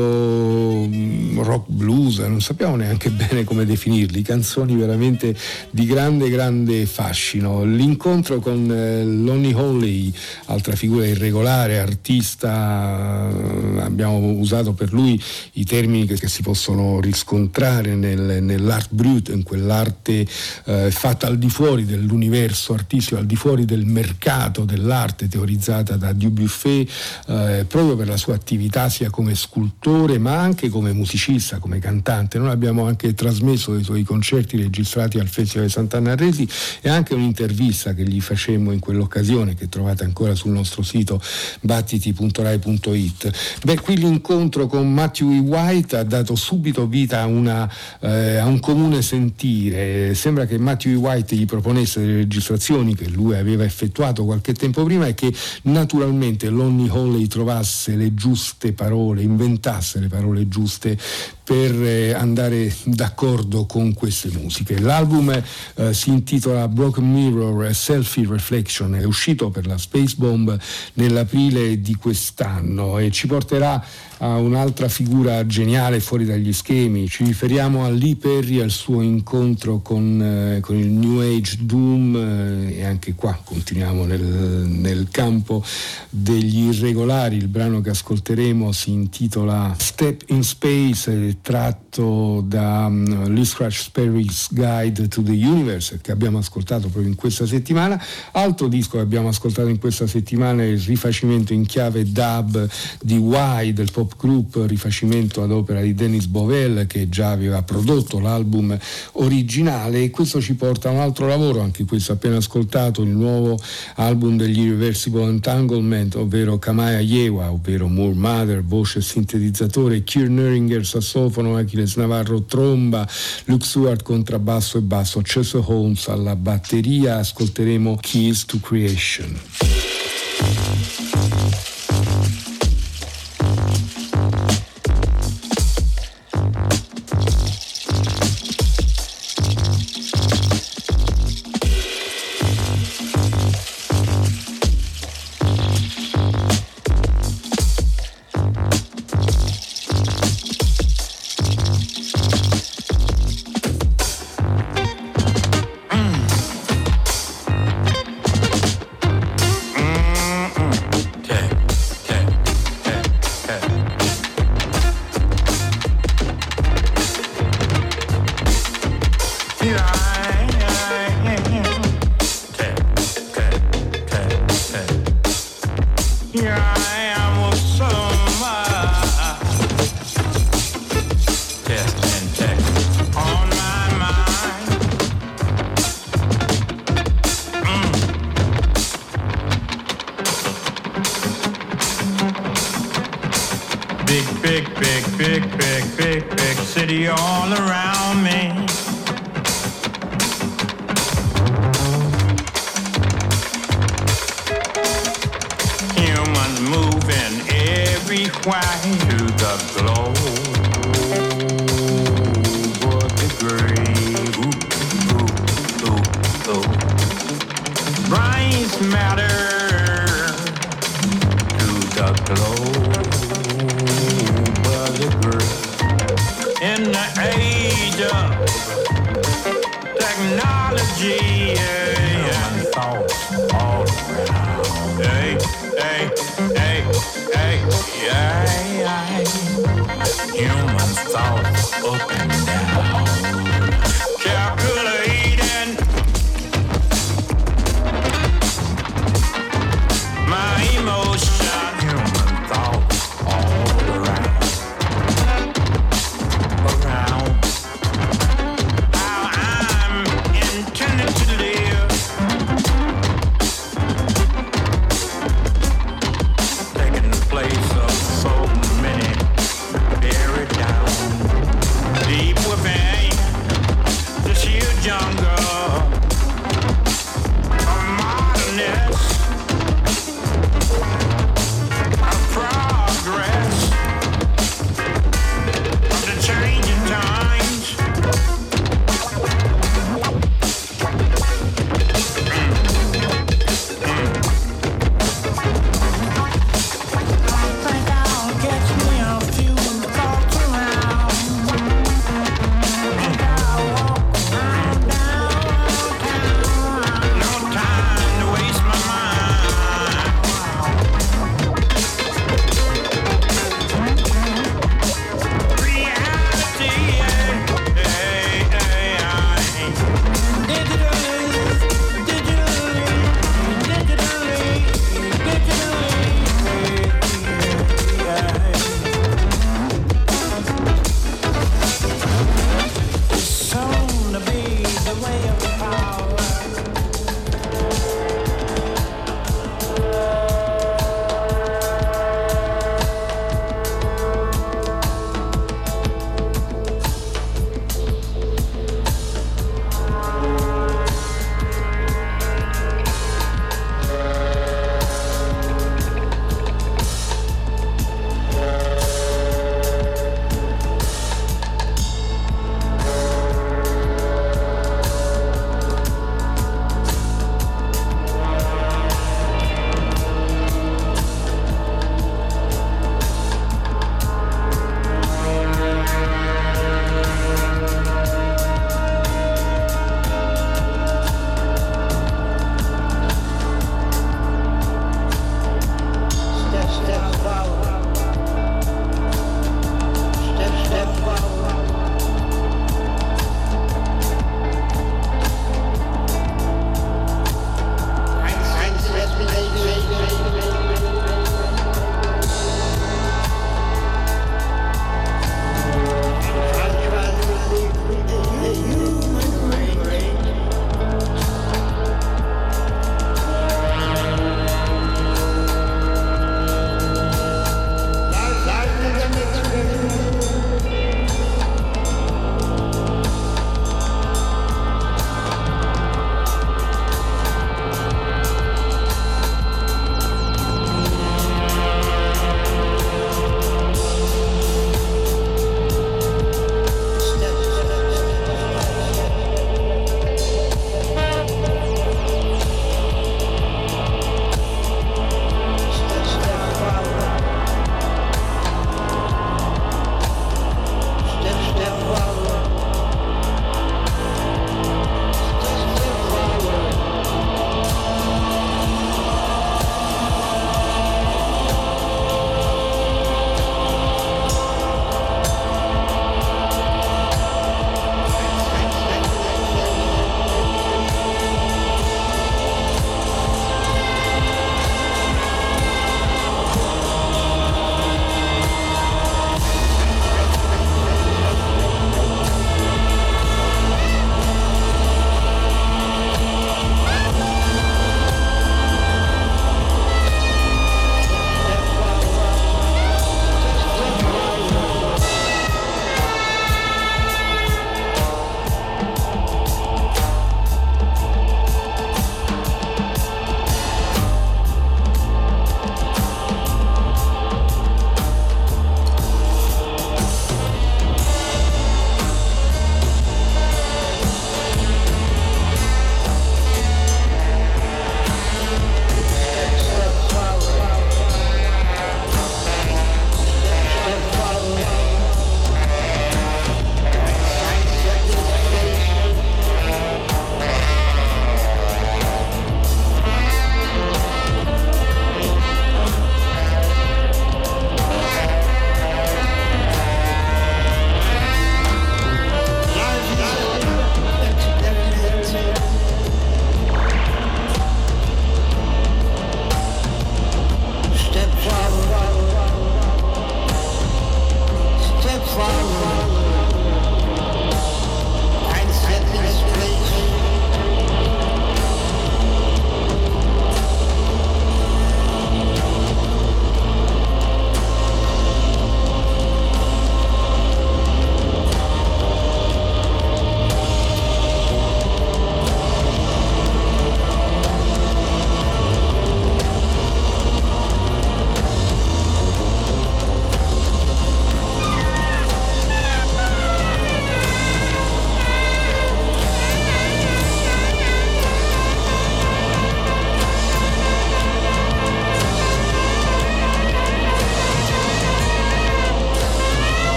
mm, 0.86 1.40
rock 1.40 1.66
blues 1.68 2.18
non 2.18 2.40
sappiamo 2.40 2.76
neanche 2.76 3.10
bene 3.10 3.44
come 3.44 3.64
definirli 3.64 4.22
canzoni 4.22 4.74
veramente 4.74 5.36
di 5.70 5.86
grande 5.86 6.28
grande 6.28 6.86
fascino 6.86 7.62
l'incontro 7.62 8.40
con 8.40 8.70
eh, 8.70 9.04
Lonnie 9.04 9.54
Holley 9.54 10.12
altra 10.46 10.74
figura 10.74 11.06
irregolare 11.06 11.78
artista 11.78 13.30
eh, 13.30 13.80
abbiamo 13.80 14.18
usato 14.32 14.72
per 14.72 14.92
lui 14.92 15.20
i 15.52 15.64
termini 15.64 15.99
che, 16.06 16.16
che 16.18 16.28
si 16.28 16.42
possono 16.42 17.00
riscontrare 17.00 17.94
nel, 17.94 18.42
nell'art 18.42 18.88
brut, 18.90 19.28
in 19.28 19.42
quell'arte 19.42 20.26
eh, 20.64 20.90
fatta 20.90 21.26
al 21.26 21.38
di 21.38 21.48
fuori 21.48 21.84
dell'universo 21.84 22.72
artistico, 22.72 23.18
al 23.18 23.26
di 23.26 23.36
fuori 23.36 23.64
del 23.64 23.84
mercato 23.84 24.64
dell'arte 24.64 25.28
teorizzata 25.28 25.96
da 25.96 26.12
Dubuffet, 26.12 26.90
eh, 27.26 27.64
proprio 27.66 27.96
per 27.96 28.08
la 28.08 28.16
sua 28.16 28.34
attività 28.34 28.88
sia 28.88 29.10
come 29.10 29.34
scultore 29.34 30.18
ma 30.18 30.38
anche 30.38 30.68
come 30.68 30.92
musicista, 30.92 31.58
come 31.58 31.78
cantante. 31.78 32.38
Noi 32.38 32.50
abbiamo 32.50 32.86
anche 32.86 33.14
trasmesso 33.14 33.72
dei 33.72 33.84
suoi 33.84 34.02
concerti 34.02 34.56
registrati 34.56 35.18
al 35.18 35.28
Festival 35.28 35.66
di 35.66 35.72
Sant'Anna 35.72 36.14
Resi 36.14 36.48
e 36.80 36.88
anche 36.88 37.14
un'intervista 37.14 37.94
che 37.94 38.04
gli 38.04 38.20
facemmo 38.20 38.72
in 38.72 38.78
quell'occasione 38.78 39.54
che 39.54 39.68
trovate 39.68 40.04
ancora 40.04 40.34
sul 40.34 40.52
nostro 40.52 40.82
sito 40.82 41.20
battiti.rai.it. 41.60 43.58
Beh, 43.64 43.80
qui 43.80 43.96
l'incontro 43.96 44.66
con 44.66 44.92
Matthew 44.92 45.32
E. 45.32 45.38
White 45.38 45.89
White 45.90 45.96
ha 45.96 46.04
dato 46.04 46.34
subito 46.36 46.86
vita 46.86 47.20
a, 47.20 47.26
una, 47.26 47.70
eh, 48.00 48.36
a, 48.36 48.46
un 48.46 48.60
comune 48.60 49.02
sentire. 49.02 50.14
Sembra 50.14 50.46
che 50.46 50.58
Matthew 50.58 51.00
White 51.00 51.34
gli 51.34 51.46
proponesse 51.46 52.00
delle 52.00 52.16
registrazioni 52.16 52.94
che 52.94 53.08
lui 53.08 53.34
aveva 53.34 53.64
effettuato 53.64 54.24
qualche 54.24 54.54
tempo 54.54 54.84
prima 54.84 55.06
e 55.06 55.14
che 55.14 55.32
naturalmente 55.62 56.48
Lonnie 56.48 56.90
Holley 56.90 57.26
trovasse 57.26 57.96
le 57.96 58.14
giuste 58.14 58.72
parole, 58.72 59.22
inventasse 59.22 59.98
le 59.98 60.08
parole 60.08 60.48
giuste 60.48 60.96
per 61.42 61.72
eh, 61.82 62.12
andare 62.12 62.72
d'accordo 62.84 63.66
con 63.66 63.92
queste 63.92 64.30
musiche. 64.30 64.78
L'album 64.78 65.30
eh, 65.74 65.92
si 65.92 66.10
intitola 66.10 66.68
Broken 66.68 67.10
Mirror 67.10 67.74
Selfie 67.74 68.26
Reflection, 68.28 68.94
è 68.94 69.04
uscito 69.04 69.50
per 69.50 69.66
la 69.66 69.76
Space 69.76 70.14
Bomb 70.16 70.56
nell'aprile 70.94 71.80
di 71.80 71.94
quest'anno 71.94 72.98
e 72.98 73.10
ci 73.10 73.26
porterà 73.26 73.84
a 74.22 74.36
un'altra 74.36 74.88
figura 74.88 75.46
geniale 75.46 76.00
fuori 76.00 76.24
dagli 76.24 76.52
schemi. 76.52 77.08
Ci 77.08 77.24
riferiamo 77.24 77.84
a 77.84 77.90
Lee 77.90 78.16
Perry, 78.16 78.60
al 78.60 78.70
suo 78.70 79.00
incontro 79.00 79.80
con, 79.80 80.20
eh, 80.22 80.60
con 80.60 80.76
il 80.76 80.88
New 80.88 81.20
Age 81.20 81.58
Doom 81.60 82.16
eh, 82.16 82.78
e 82.78 82.84
anche 82.84 83.14
qua 83.14 83.38
continuiamo 83.42 84.04
nel, 84.04 84.20
nel, 84.20 85.08
campo 85.10 85.64
degli 86.10 86.66
irregolari. 86.68 87.36
Il 87.36 87.48
brano 87.48 87.80
che 87.80 87.90
ascolteremo 87.90 88.72
si 88.72 88.90
intitola 88.92 89.74
Step 89.78 90.24
in 90.28 90.44
Space 90.44 91.38
tratto 91.40 92.44
da 92.46 92.86
um, 92.86 93.32
Lee 93.32 93.44
Scratch 93.44 93.90
Perry's 93.90 94.48
Guide 94.50 95.08
to 95.08 95.22
the 95.22 95.32
Universe 95.32 95.98
che 96.02 96.12
abbiamo 96.12 96.38
ascoltato 96.38 96.88
proprio 96.88 97.08
in 97.08 97.14
questa 97.14 97.46
settimana. 97.46 98.00
Altro 98.32 98.68
disco 98.68 98.96
che 98.96 99.02
abbiamo 99.02 99.28
ascoltato 99.28 99.68
in 99.68 99.78
questa 99.78 100.06
settimana 100.06 100.62
è 100.62 100.66
il 100.66 100.80
rifacimento 100.80 101.54
in 101.54 101.64
chiave 101.64 102.04
dub 102.04 102.68
di 103.00 103.16
Y 103.16 103.72
del 103.72 103.90
pop 103.90 104.09
group, 104.16 104.64
rifacimento 104.66 105.42
ad 105.42 105.50
opera 105.50 105.80
di 105.80 105.94
Dennis 105.94 106.26
Bovell 106.26 106.86
che 106.86 107.08
già 107.08 107.30
aveva 107.30 107.62
prodotto 107.62 108.18
l'album 108.18 108.76
originale 109.12 110.02
e 110.02 110.10
questo 110.10 110.40
ci 110.40 110.54
porta 110.54 110.88
a 110.88 110.92
un 110.92 110.98
altro 110.98 111.26
lavoro, 111.26 111.60
anche 111.60 111.84
questo 111.84 112.12
appena 112.12 112.36
ascoltato, 112.36 113.02
il 113.02 113.10
nuovo 113.10 113.58
album 113.96 114.36
degli 114.36 114.60
Irreversible 114.60 115.24
Entanglement, 115.24 116.14
ovvero 116.16 116.58
Kamaya 116.58 117.00
Yewa, 117.00 117.50
ovvero 117.50 117.88
Moore 117.88 118.14
Mother, 118.14 118.64
voce 118.64 119.00
sintetizzatore, 119.00 120.02
Kier 120.02 120.28
Nuringer, 120.28 120.84
sassofono 120.84 121.56
Achilles 121.56 121.96
Navarro 121.96 122.42
tromba, 122.44 123.08
Luke 123.44 123.64
Stewart 123.64 124.02
contrabbasso 124.02 124.78
e 124.78 124.82
basso, 124.82 125.20
Chester 125.22 125.62
Holmes 125.64 126.08
alla 126.08 126.36
batteria, 126.36 127.18
ascolteremo 127.18 127.96
Keys 128.00 128.44
to 128.44 128.58
Creation. 128.60 129.38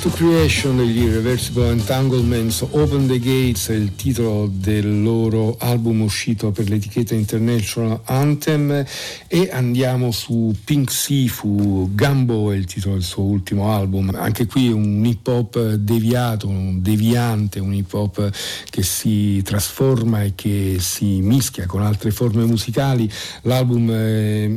To 0.00 0.09
Creation 0.20 0.76
degli 0.76 1.04
Irreversible 1.04 1.70
Entanglements, 1.70 2.60
Open 2.72 3.06
the 3.06 3.18
Gates 3.18 3.70
è 3.70 3.72
il 3.72 3.94
titolo 3.94 4.50
del 4.52 5.02
loro 5.02 5.56
album 5.58 6.02
uscito 6.02 6.50
per 6.50 6.68
l'etichetta 6.68 7.14
International 7.14 8.02
Anthem 8.04 8.84
e 9.26 9.48
andiamo 9.50 10.10
su 10.10 10.54
Pink 10.62 10.92
Sifu, 10.92 11.88
Gumbo 11.94 12.52
è 12.52 12.56
il 12.56 12.66
titolo 12.66 12.96
del 12.96 13.02
suo 13.02 13.22
ultimo 13.22 13.72
album, 13.72 14.14
anche 14.14 14.44
qui 14.44 14.70
un 14.70 15.02
hip 15.06 15.26
hop 15.26 15.58
deviato, 15.76 16.48
un 16.48 16.82
deviante, 16.82 17.58
un 17.58 17.72
hip 17.72 17.90
hop 17.90 18.30
che 18.68 18.82
si 18.82 19.40
trasforma 19.42 20.22
e 20.22 20.34
che 20.34 20.76
si 20.80 21.22
mischia 21.22 21.64
con 21.64 21.80
altre 21.80 22.10
forme 22.10 22.44
musicali, 22.44 23.10
l'album 23.44 23.90
è 23.90 24.50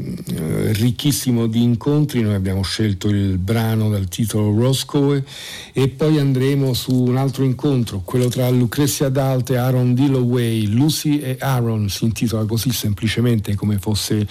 ricchissimo 0.74 1.48
di 1.48 1.64
incontri, 1.64 2.22
noi 2.22 2.34
abbiamo 2.34 2.64
scelto 2.64 3.08
il 3.08 3.38
brano 3.38 3.88
dal 3.90 4.10
titolo 4.10 4.54
Roscoe 4.54 5.24
e 5.74 5.90
poi 5.90 6.20
andremo 6.20 6.74
su 6.74 6.94
un 6.94 7.18
altro 7.18 7.44
incontro, 7.44 8.02
quello 8.04 8.28
tra 8.28 8.50
Lucrezia 8.50 9.10
Dalt 9.10 9.50
e 9.50 9.58
Aaron 9.58 9.94
Dilloway, 9.94 10.68
Lucy 10.68 11.20
e 11.20 11.38
Aaron, 11.40 11.90
si 11.90 12.06
intitola 12.06 12.46
così 12.46 12.72
semplicemente 12.72 13.56
come 13.56 13.80
fosse 13.80 14.28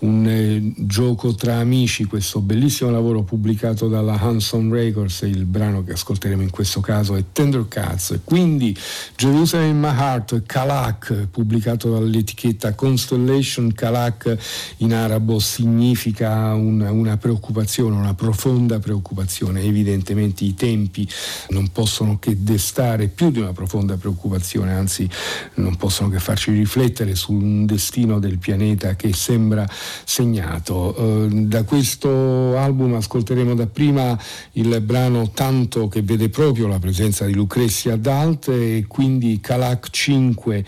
un 0.00 0.26
eh, 0.26 0.72
gioco 0.86 1.34
tra 1.34 1.56
amici, 1.56 2.04
questo 2.04 2.40
bellissimo 2.40 2.90
lavoro 2.90 3.22
pubblicato 3.22 3.88
dalla 3.88 4.18
Hanson 4.18 4.70
Records, 4.70 5.22
il 5.22 5.44
brano 5.44 5.84
che 5.84 5.92
ascolteremo 5.92 6.42
in 6.42 6.50
questo 6.50 6.80
caso 6.80 7.14
è 7.14 7.24
Tender 7.32 7.66
Cats, 7.68 8.20
quindi 8.24 8.76
Jerusalem 9.16 9.70
in 9.70 9.78
My 9.80 9.88
Heart, 9.88 10.42
Kalak, 10.46 11.28
pubblicato 11.30 11.90
dall'etichetta 11.90 12.74
Constellation, 12.74 13.72
Kalak 13.72 14.36
in 14.78 14.94
arabo 14.94 15.38
significa 15.38 16.54
una, 16.54 16.90
una 16.90 17.16
preoccupazione, 17.16 17.96
una 17.96 18.14
profonda 18.14 18.78
preoccupazione, 18.78 19.60
evidentemente 19.62 20.44
i 20.44 20.54
tempi 20.66 21.08
non 21.50 21.68
possono 21.68 22.18
che 22.18 22.42
destare 22.42 23.06
più 23.06 23.30
di 23.30 23.38
una 23.38 23.52
profonda 23.52 23.96
preoccupazione, 23.96 24.72
anzi 24.72 25.08
non 25.54 25.76
possono 25.76 26.08
che 26.08 26.18
farci 26.18 26.50
riflettere 26.50 27.14
su 27.14 27.32
un 27.32 27.66
destino 27.66 28.18
del 28.18 28.38
pianeta 28.38 28.96
che 28.96 29.12
sembra 29.12 29.68
segnato. 30.04 30.96
Eh, 30.96 31.28
da 31.46 31.62
questo 31.62 32.56
album 32.58 32.94
ascolteremo 32.94 33.54
dapprima 33.54 34.18
il 34.52 34.80
brano 34.80 35.30
Tanto 35.30 35.86
che 35.86 36.02
vede 36.02 36.30
proprio 36.30 36.66
la 36.66 36.80
presenza 36.80 37.24
di 37.26 37.34
Lucrezia 37.34 37.96
Dalt 37.96 38.48
e 38.48 38.86
quindi 38.88 39.38
Calac 39.40 39.90
5 39.90 40.64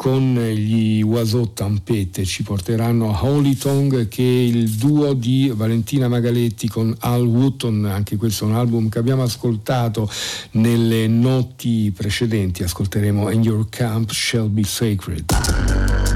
con 0.00 0.34
gli 0.34 1.02
Oiseau 1.02 1.52
Tampette. 1.52 2.24
Ci 2.24 2.42
porteranno 2.42 3.14
a 3.14 3.22
Holy 3.22 3.54
Tongue 3.54 4.08
che 4.08 4.22
è 4.22 4.24
il 4.24 4.70
duo 4.70 5.12
di 5.12 5.52
Valentina 5.54 6.08
Magaletti 6.08 6.68
con 6.68 6.96
Al 7.00 7.26
Wooton, 7.26 7.84
anche 7.84 8.16
questo 8.16 8.46
è 8.46 8.48
un 8.48 8.54
album 8.54 8.88
che 8.88 8.98
abbiamo 8.98 9.24
ascoltato 9.24 10.10
nelle 10.52 11.06
notti 11.06 11.92
precedenti, 11.94 12.62
ascolteremo 12.62 13.26
And 13.26 13.44
Your 13.44 13.68
Camp 13.68 14.10
Shall 14.10 14.50
Be 14.50 14.64
Sacred. 14.64 16.09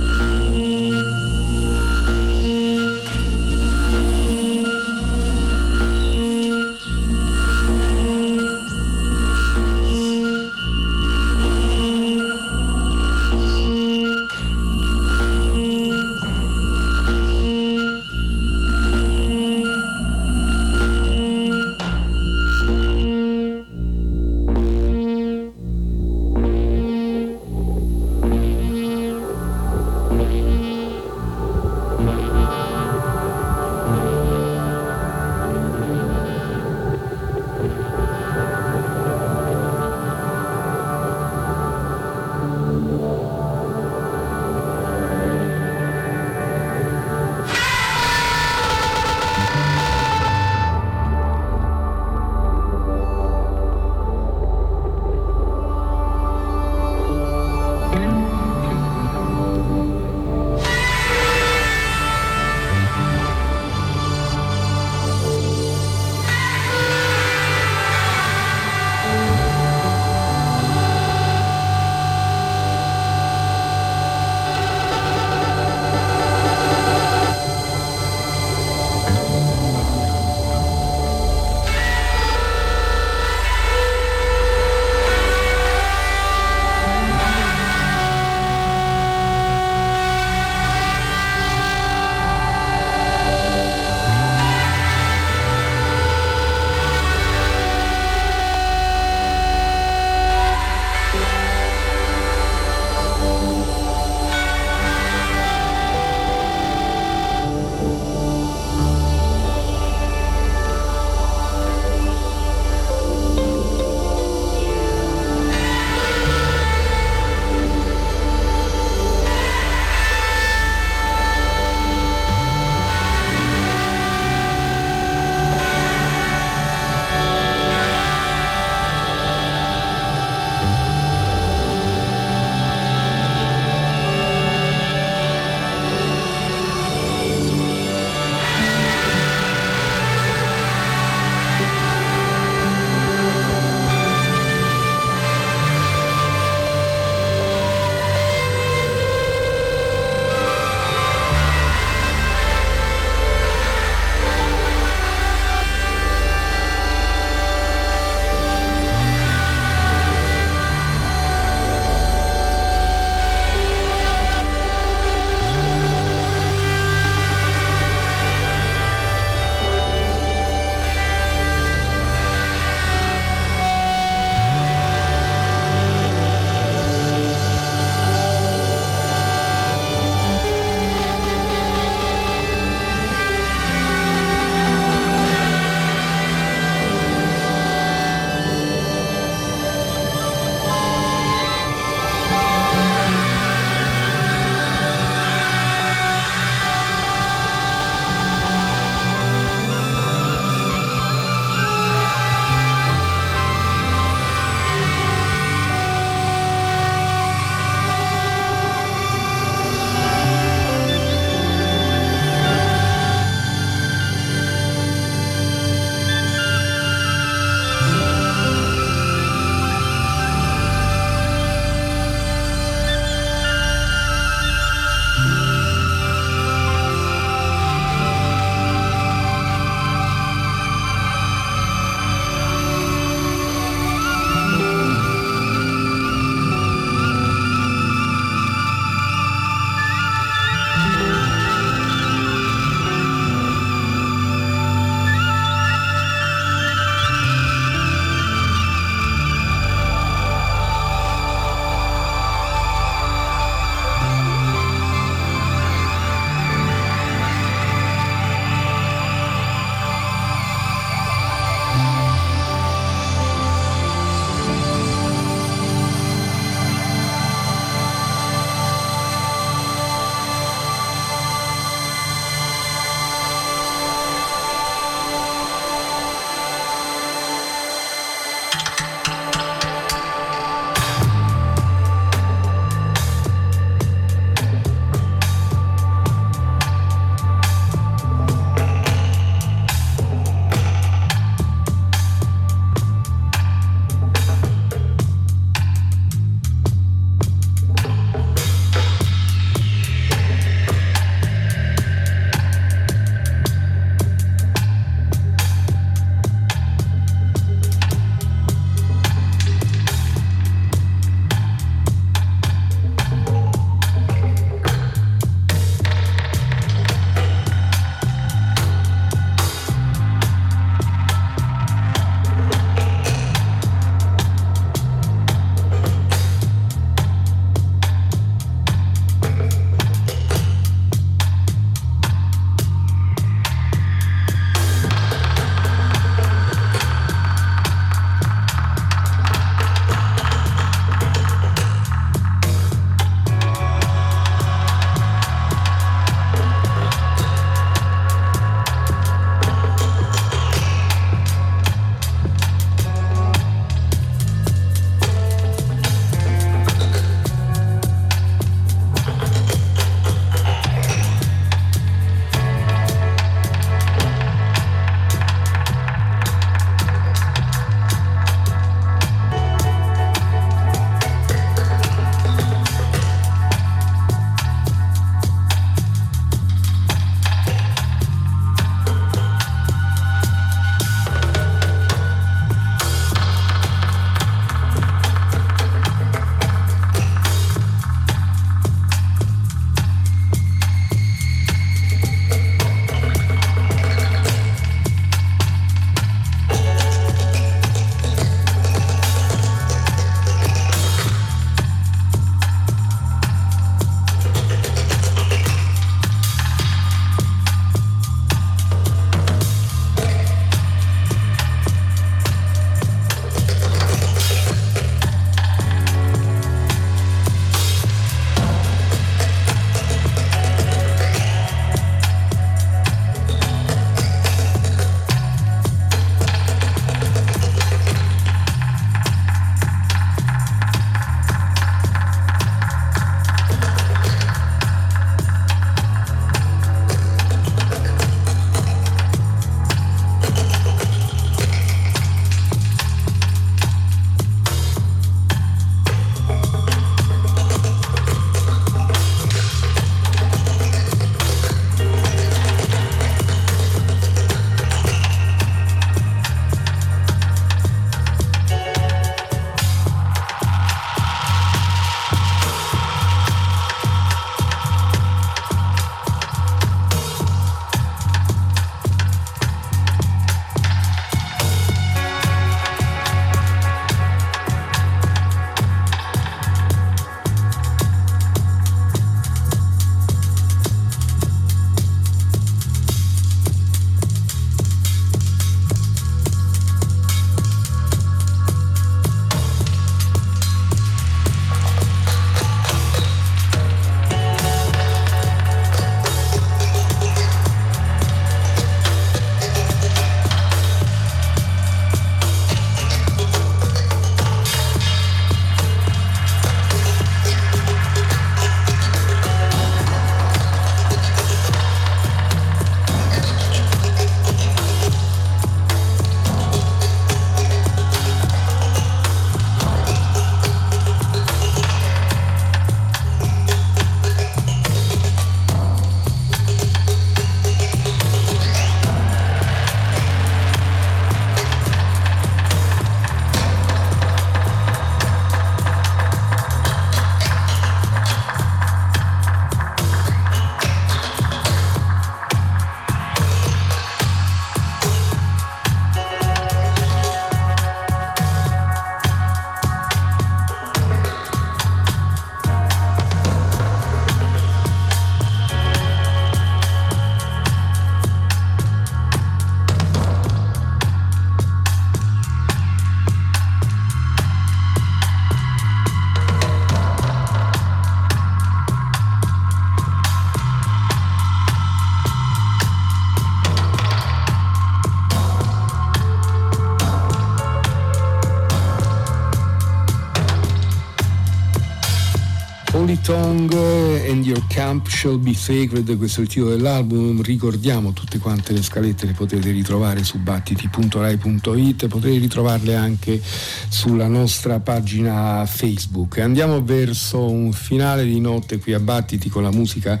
Camp 584.82 584.88
Shall 584.88 585.20
Be 585.20 585.34
Sacred, 585.34 585.96
questo 585.96 586.20
è 586.20 586.22
il 586.24 586.28
titolo 586.28 586.50
dell'album, 586.50 587.22
ricordiamo 587.22 587.92
tutte 587.92 588.18
quante 588.18 588.52
le 588.52 588.62
scalette 588.62 589.06
le 589.06 589.12
potete 589.12 589.50
ritrovare 589.50 590.02
su 590.02 590.18
battiti.rai.it, 590.18 591.86
potete 591.86 592.18
ritrovarle 592.18 592.74
anche 592.74 593.20
sulla 593.68 594.08
nostra 594.08 594.58
pagina 594.58 595.46
Facebook. 595.46 596.18
Andiamo 596.18 596.62
verso 596.64 597.28
un 597.28 597.52
finale 597.52 598.04
di 598.04 598.18
notte 598.18 598.58
qui 598.58 598.72
a 598.72 598.80
Battiti 598.80 599.28
con 599.28 599.44
la 599.44 599.52
musica 599.52 600.00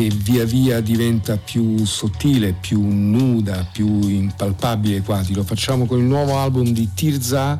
che 0.00 0.08
via 0.08 0.46
via 0.46 0.80
diventa 0.80 1.36
più 1.36 1.84
sottile, 1.84 2.54
più 2.58 2.80
nuda, 2.80 3.68
più 3.70 4.08
impalpabile 4.08 5.02
quasi, 5.02 5.34
lo 5.34 5.44
facciamo 5.44 5.84
con 5.84 5.98
il 5.98 6.06
nuovo 6.06 6.38
album 6.38 6.70
di 6.70 6.88
Tirza, 6.94 7.58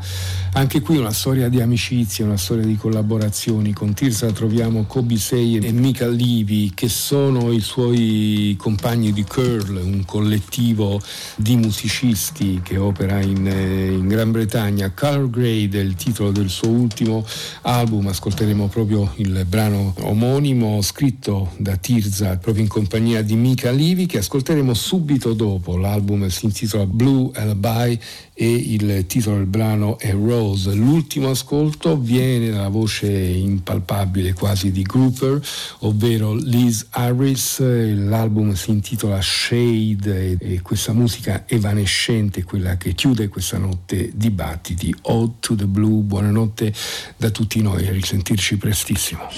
anche 0.53 0.81
qui 0.81 0.97
una 0.97 1.13
storia 1.13 1.51
di 1.51 1.61
amicizia, 1.61 2.25
una 2.25 2.39
storia 2.39 2.65
di 2.65 2.77
collaborazioni, 2.77 3.75
con 3.75 3.93
Tirza 3.93 4.33
troviamo 4.33 4.85
Kobe 4.85 5.17
Sei 5.17 5.59
e 5.59 5.71
Mika 5.71 6.09
Livi 6.09 6.73
che 6.75 6.89
sono 6.89 7.53
i 7.53 7.61
suoi 7.61 8.57
compagni 8.59 9.13
di 9.13 9.23
Curl, 9.23 9.77
un 9.77 10.05
collettivo 10.07 10.99
di 11.37 11.57
musicisti 11.57 12.61
che 12.65 12.79
opera 12.79 13.21
in, 13.21 13.47
eh, 13.47 13.93
in 13.93 14.09
Gran 14.09 14.31
Bretagna. 14.33 14.91
Color 14.91 15.29
Grade 15.29 15.79
è 15.79 15.83
il 15.83 15.95
titolo 15.95 16.31
del 16.31 16.49
suo 16.49 16.69
ultimo 16.69 17.25
album, 17.63 18.09
ascolteremo 18.09 18.67
proprio 18.69 19.13
il 19.17 19.45
brano 19.47 19.95
omonimo 20.01 20.81
scritto 20.81 21.53
da 21.59 21.77
Tirza 21.77 22.30
proprio 22.37 22.63
in 22.63 22.69
compagnia 22.69 23.23
di 23.23 23.35
Mika 23.35 23.71
Livi 23.71 24.07
che 24.07 24.19
ascolteremo 24.19 24.75
subito 24.75 25.33
dopo. 25.35 25.77
L'album 25.77 26.29
si 26.29 26.47
intitola 26.47 26.87
Blue 26.87 27.31
Alibi 27.35 27.99
e 28.41 28.51
il 28.51 29.05
titolo 29.07 29.37
del 29.37 29.45
brano 29.45 29.99
è 29.99 30.13
Rose. 30.13 30.73
L'ultimo 30.73 31.29
ascolto 31.29 31.99
viene 31.99 32.49
dalla 32.49 32.69
voce 32.69 33.07
impalpabile 33.07 34.33
quasi 34.33 34.71
di 34.71 34.81
Grouper, 34.83 35.39
ovvero 35.81 36.33
Liz 36.35 36.87
Harris. 36.91 37.61
L'album 37.61 38.55
si 38.55 38.71
intitola 38.71 39.21
Shade 39.21 40.39
e 40.41 40.63
questa 40.63 40.95
musica 40.95 41.45
evanescente, 41.47 42.43
quella 42.43 42.79
che 42.79 42.95
chiude 42.95 43.29
questa 43.29 43.59
notte 43.59 44.11
di 44.15 44.31
battiti. 44.31 44.95
Ode 45.03 45.35
to 45.41 45.55
the 45.55 45.67
Blue, 45.67 46.01
buonanotte 46.01 46.73
da 47.19 47.29
tutti 47.29 47.61
noi, 47.61 47.87
a 47.89 47.93
risentirci 47.93 48.57
prestissimo. 48.57 49.29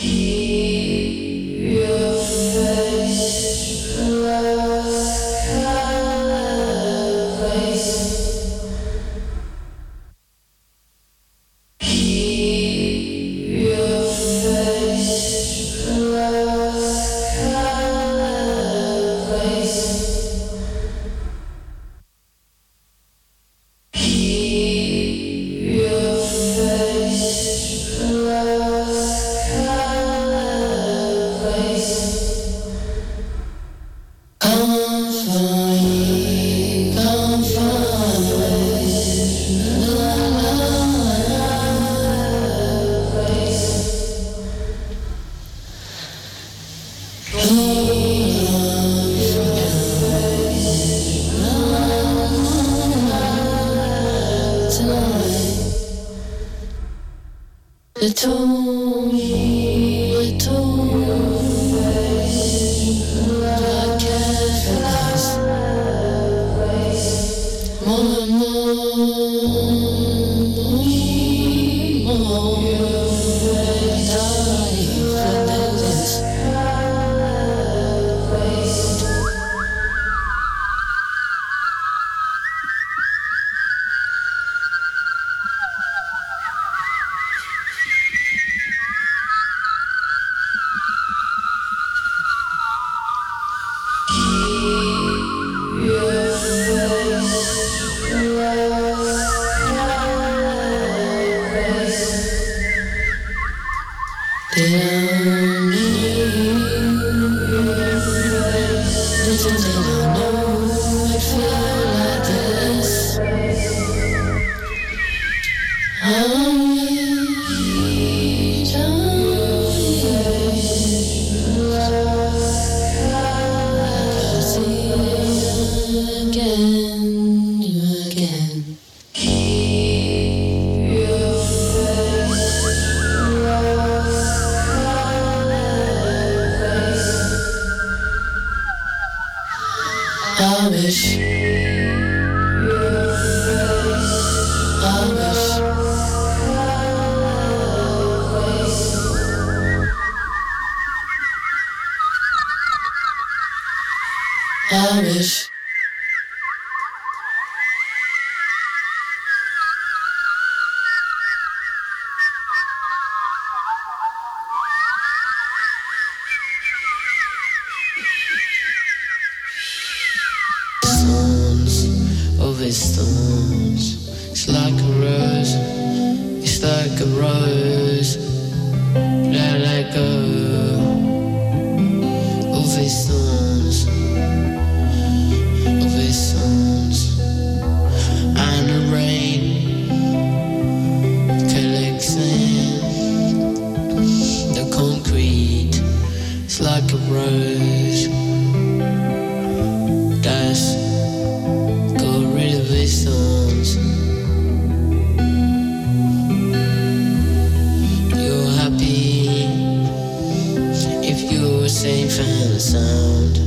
Same 211.82 212.08
final 212.08 212.60
sound. 212.60 213.38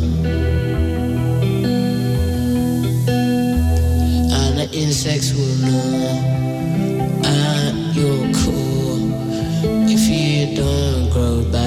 And 4.30 4.60
the 4.60 4.68
insects 4.74 5.32
will 5.32 5.56
know 5.64 7.22
at 7.24 7.96
your 7.96 8.20
core 8.36 9.00
if 9.88 10.10
you 10.10 10.54
don't 10.54 11.10
grow 11.12 11.50
back. 11.50 11.65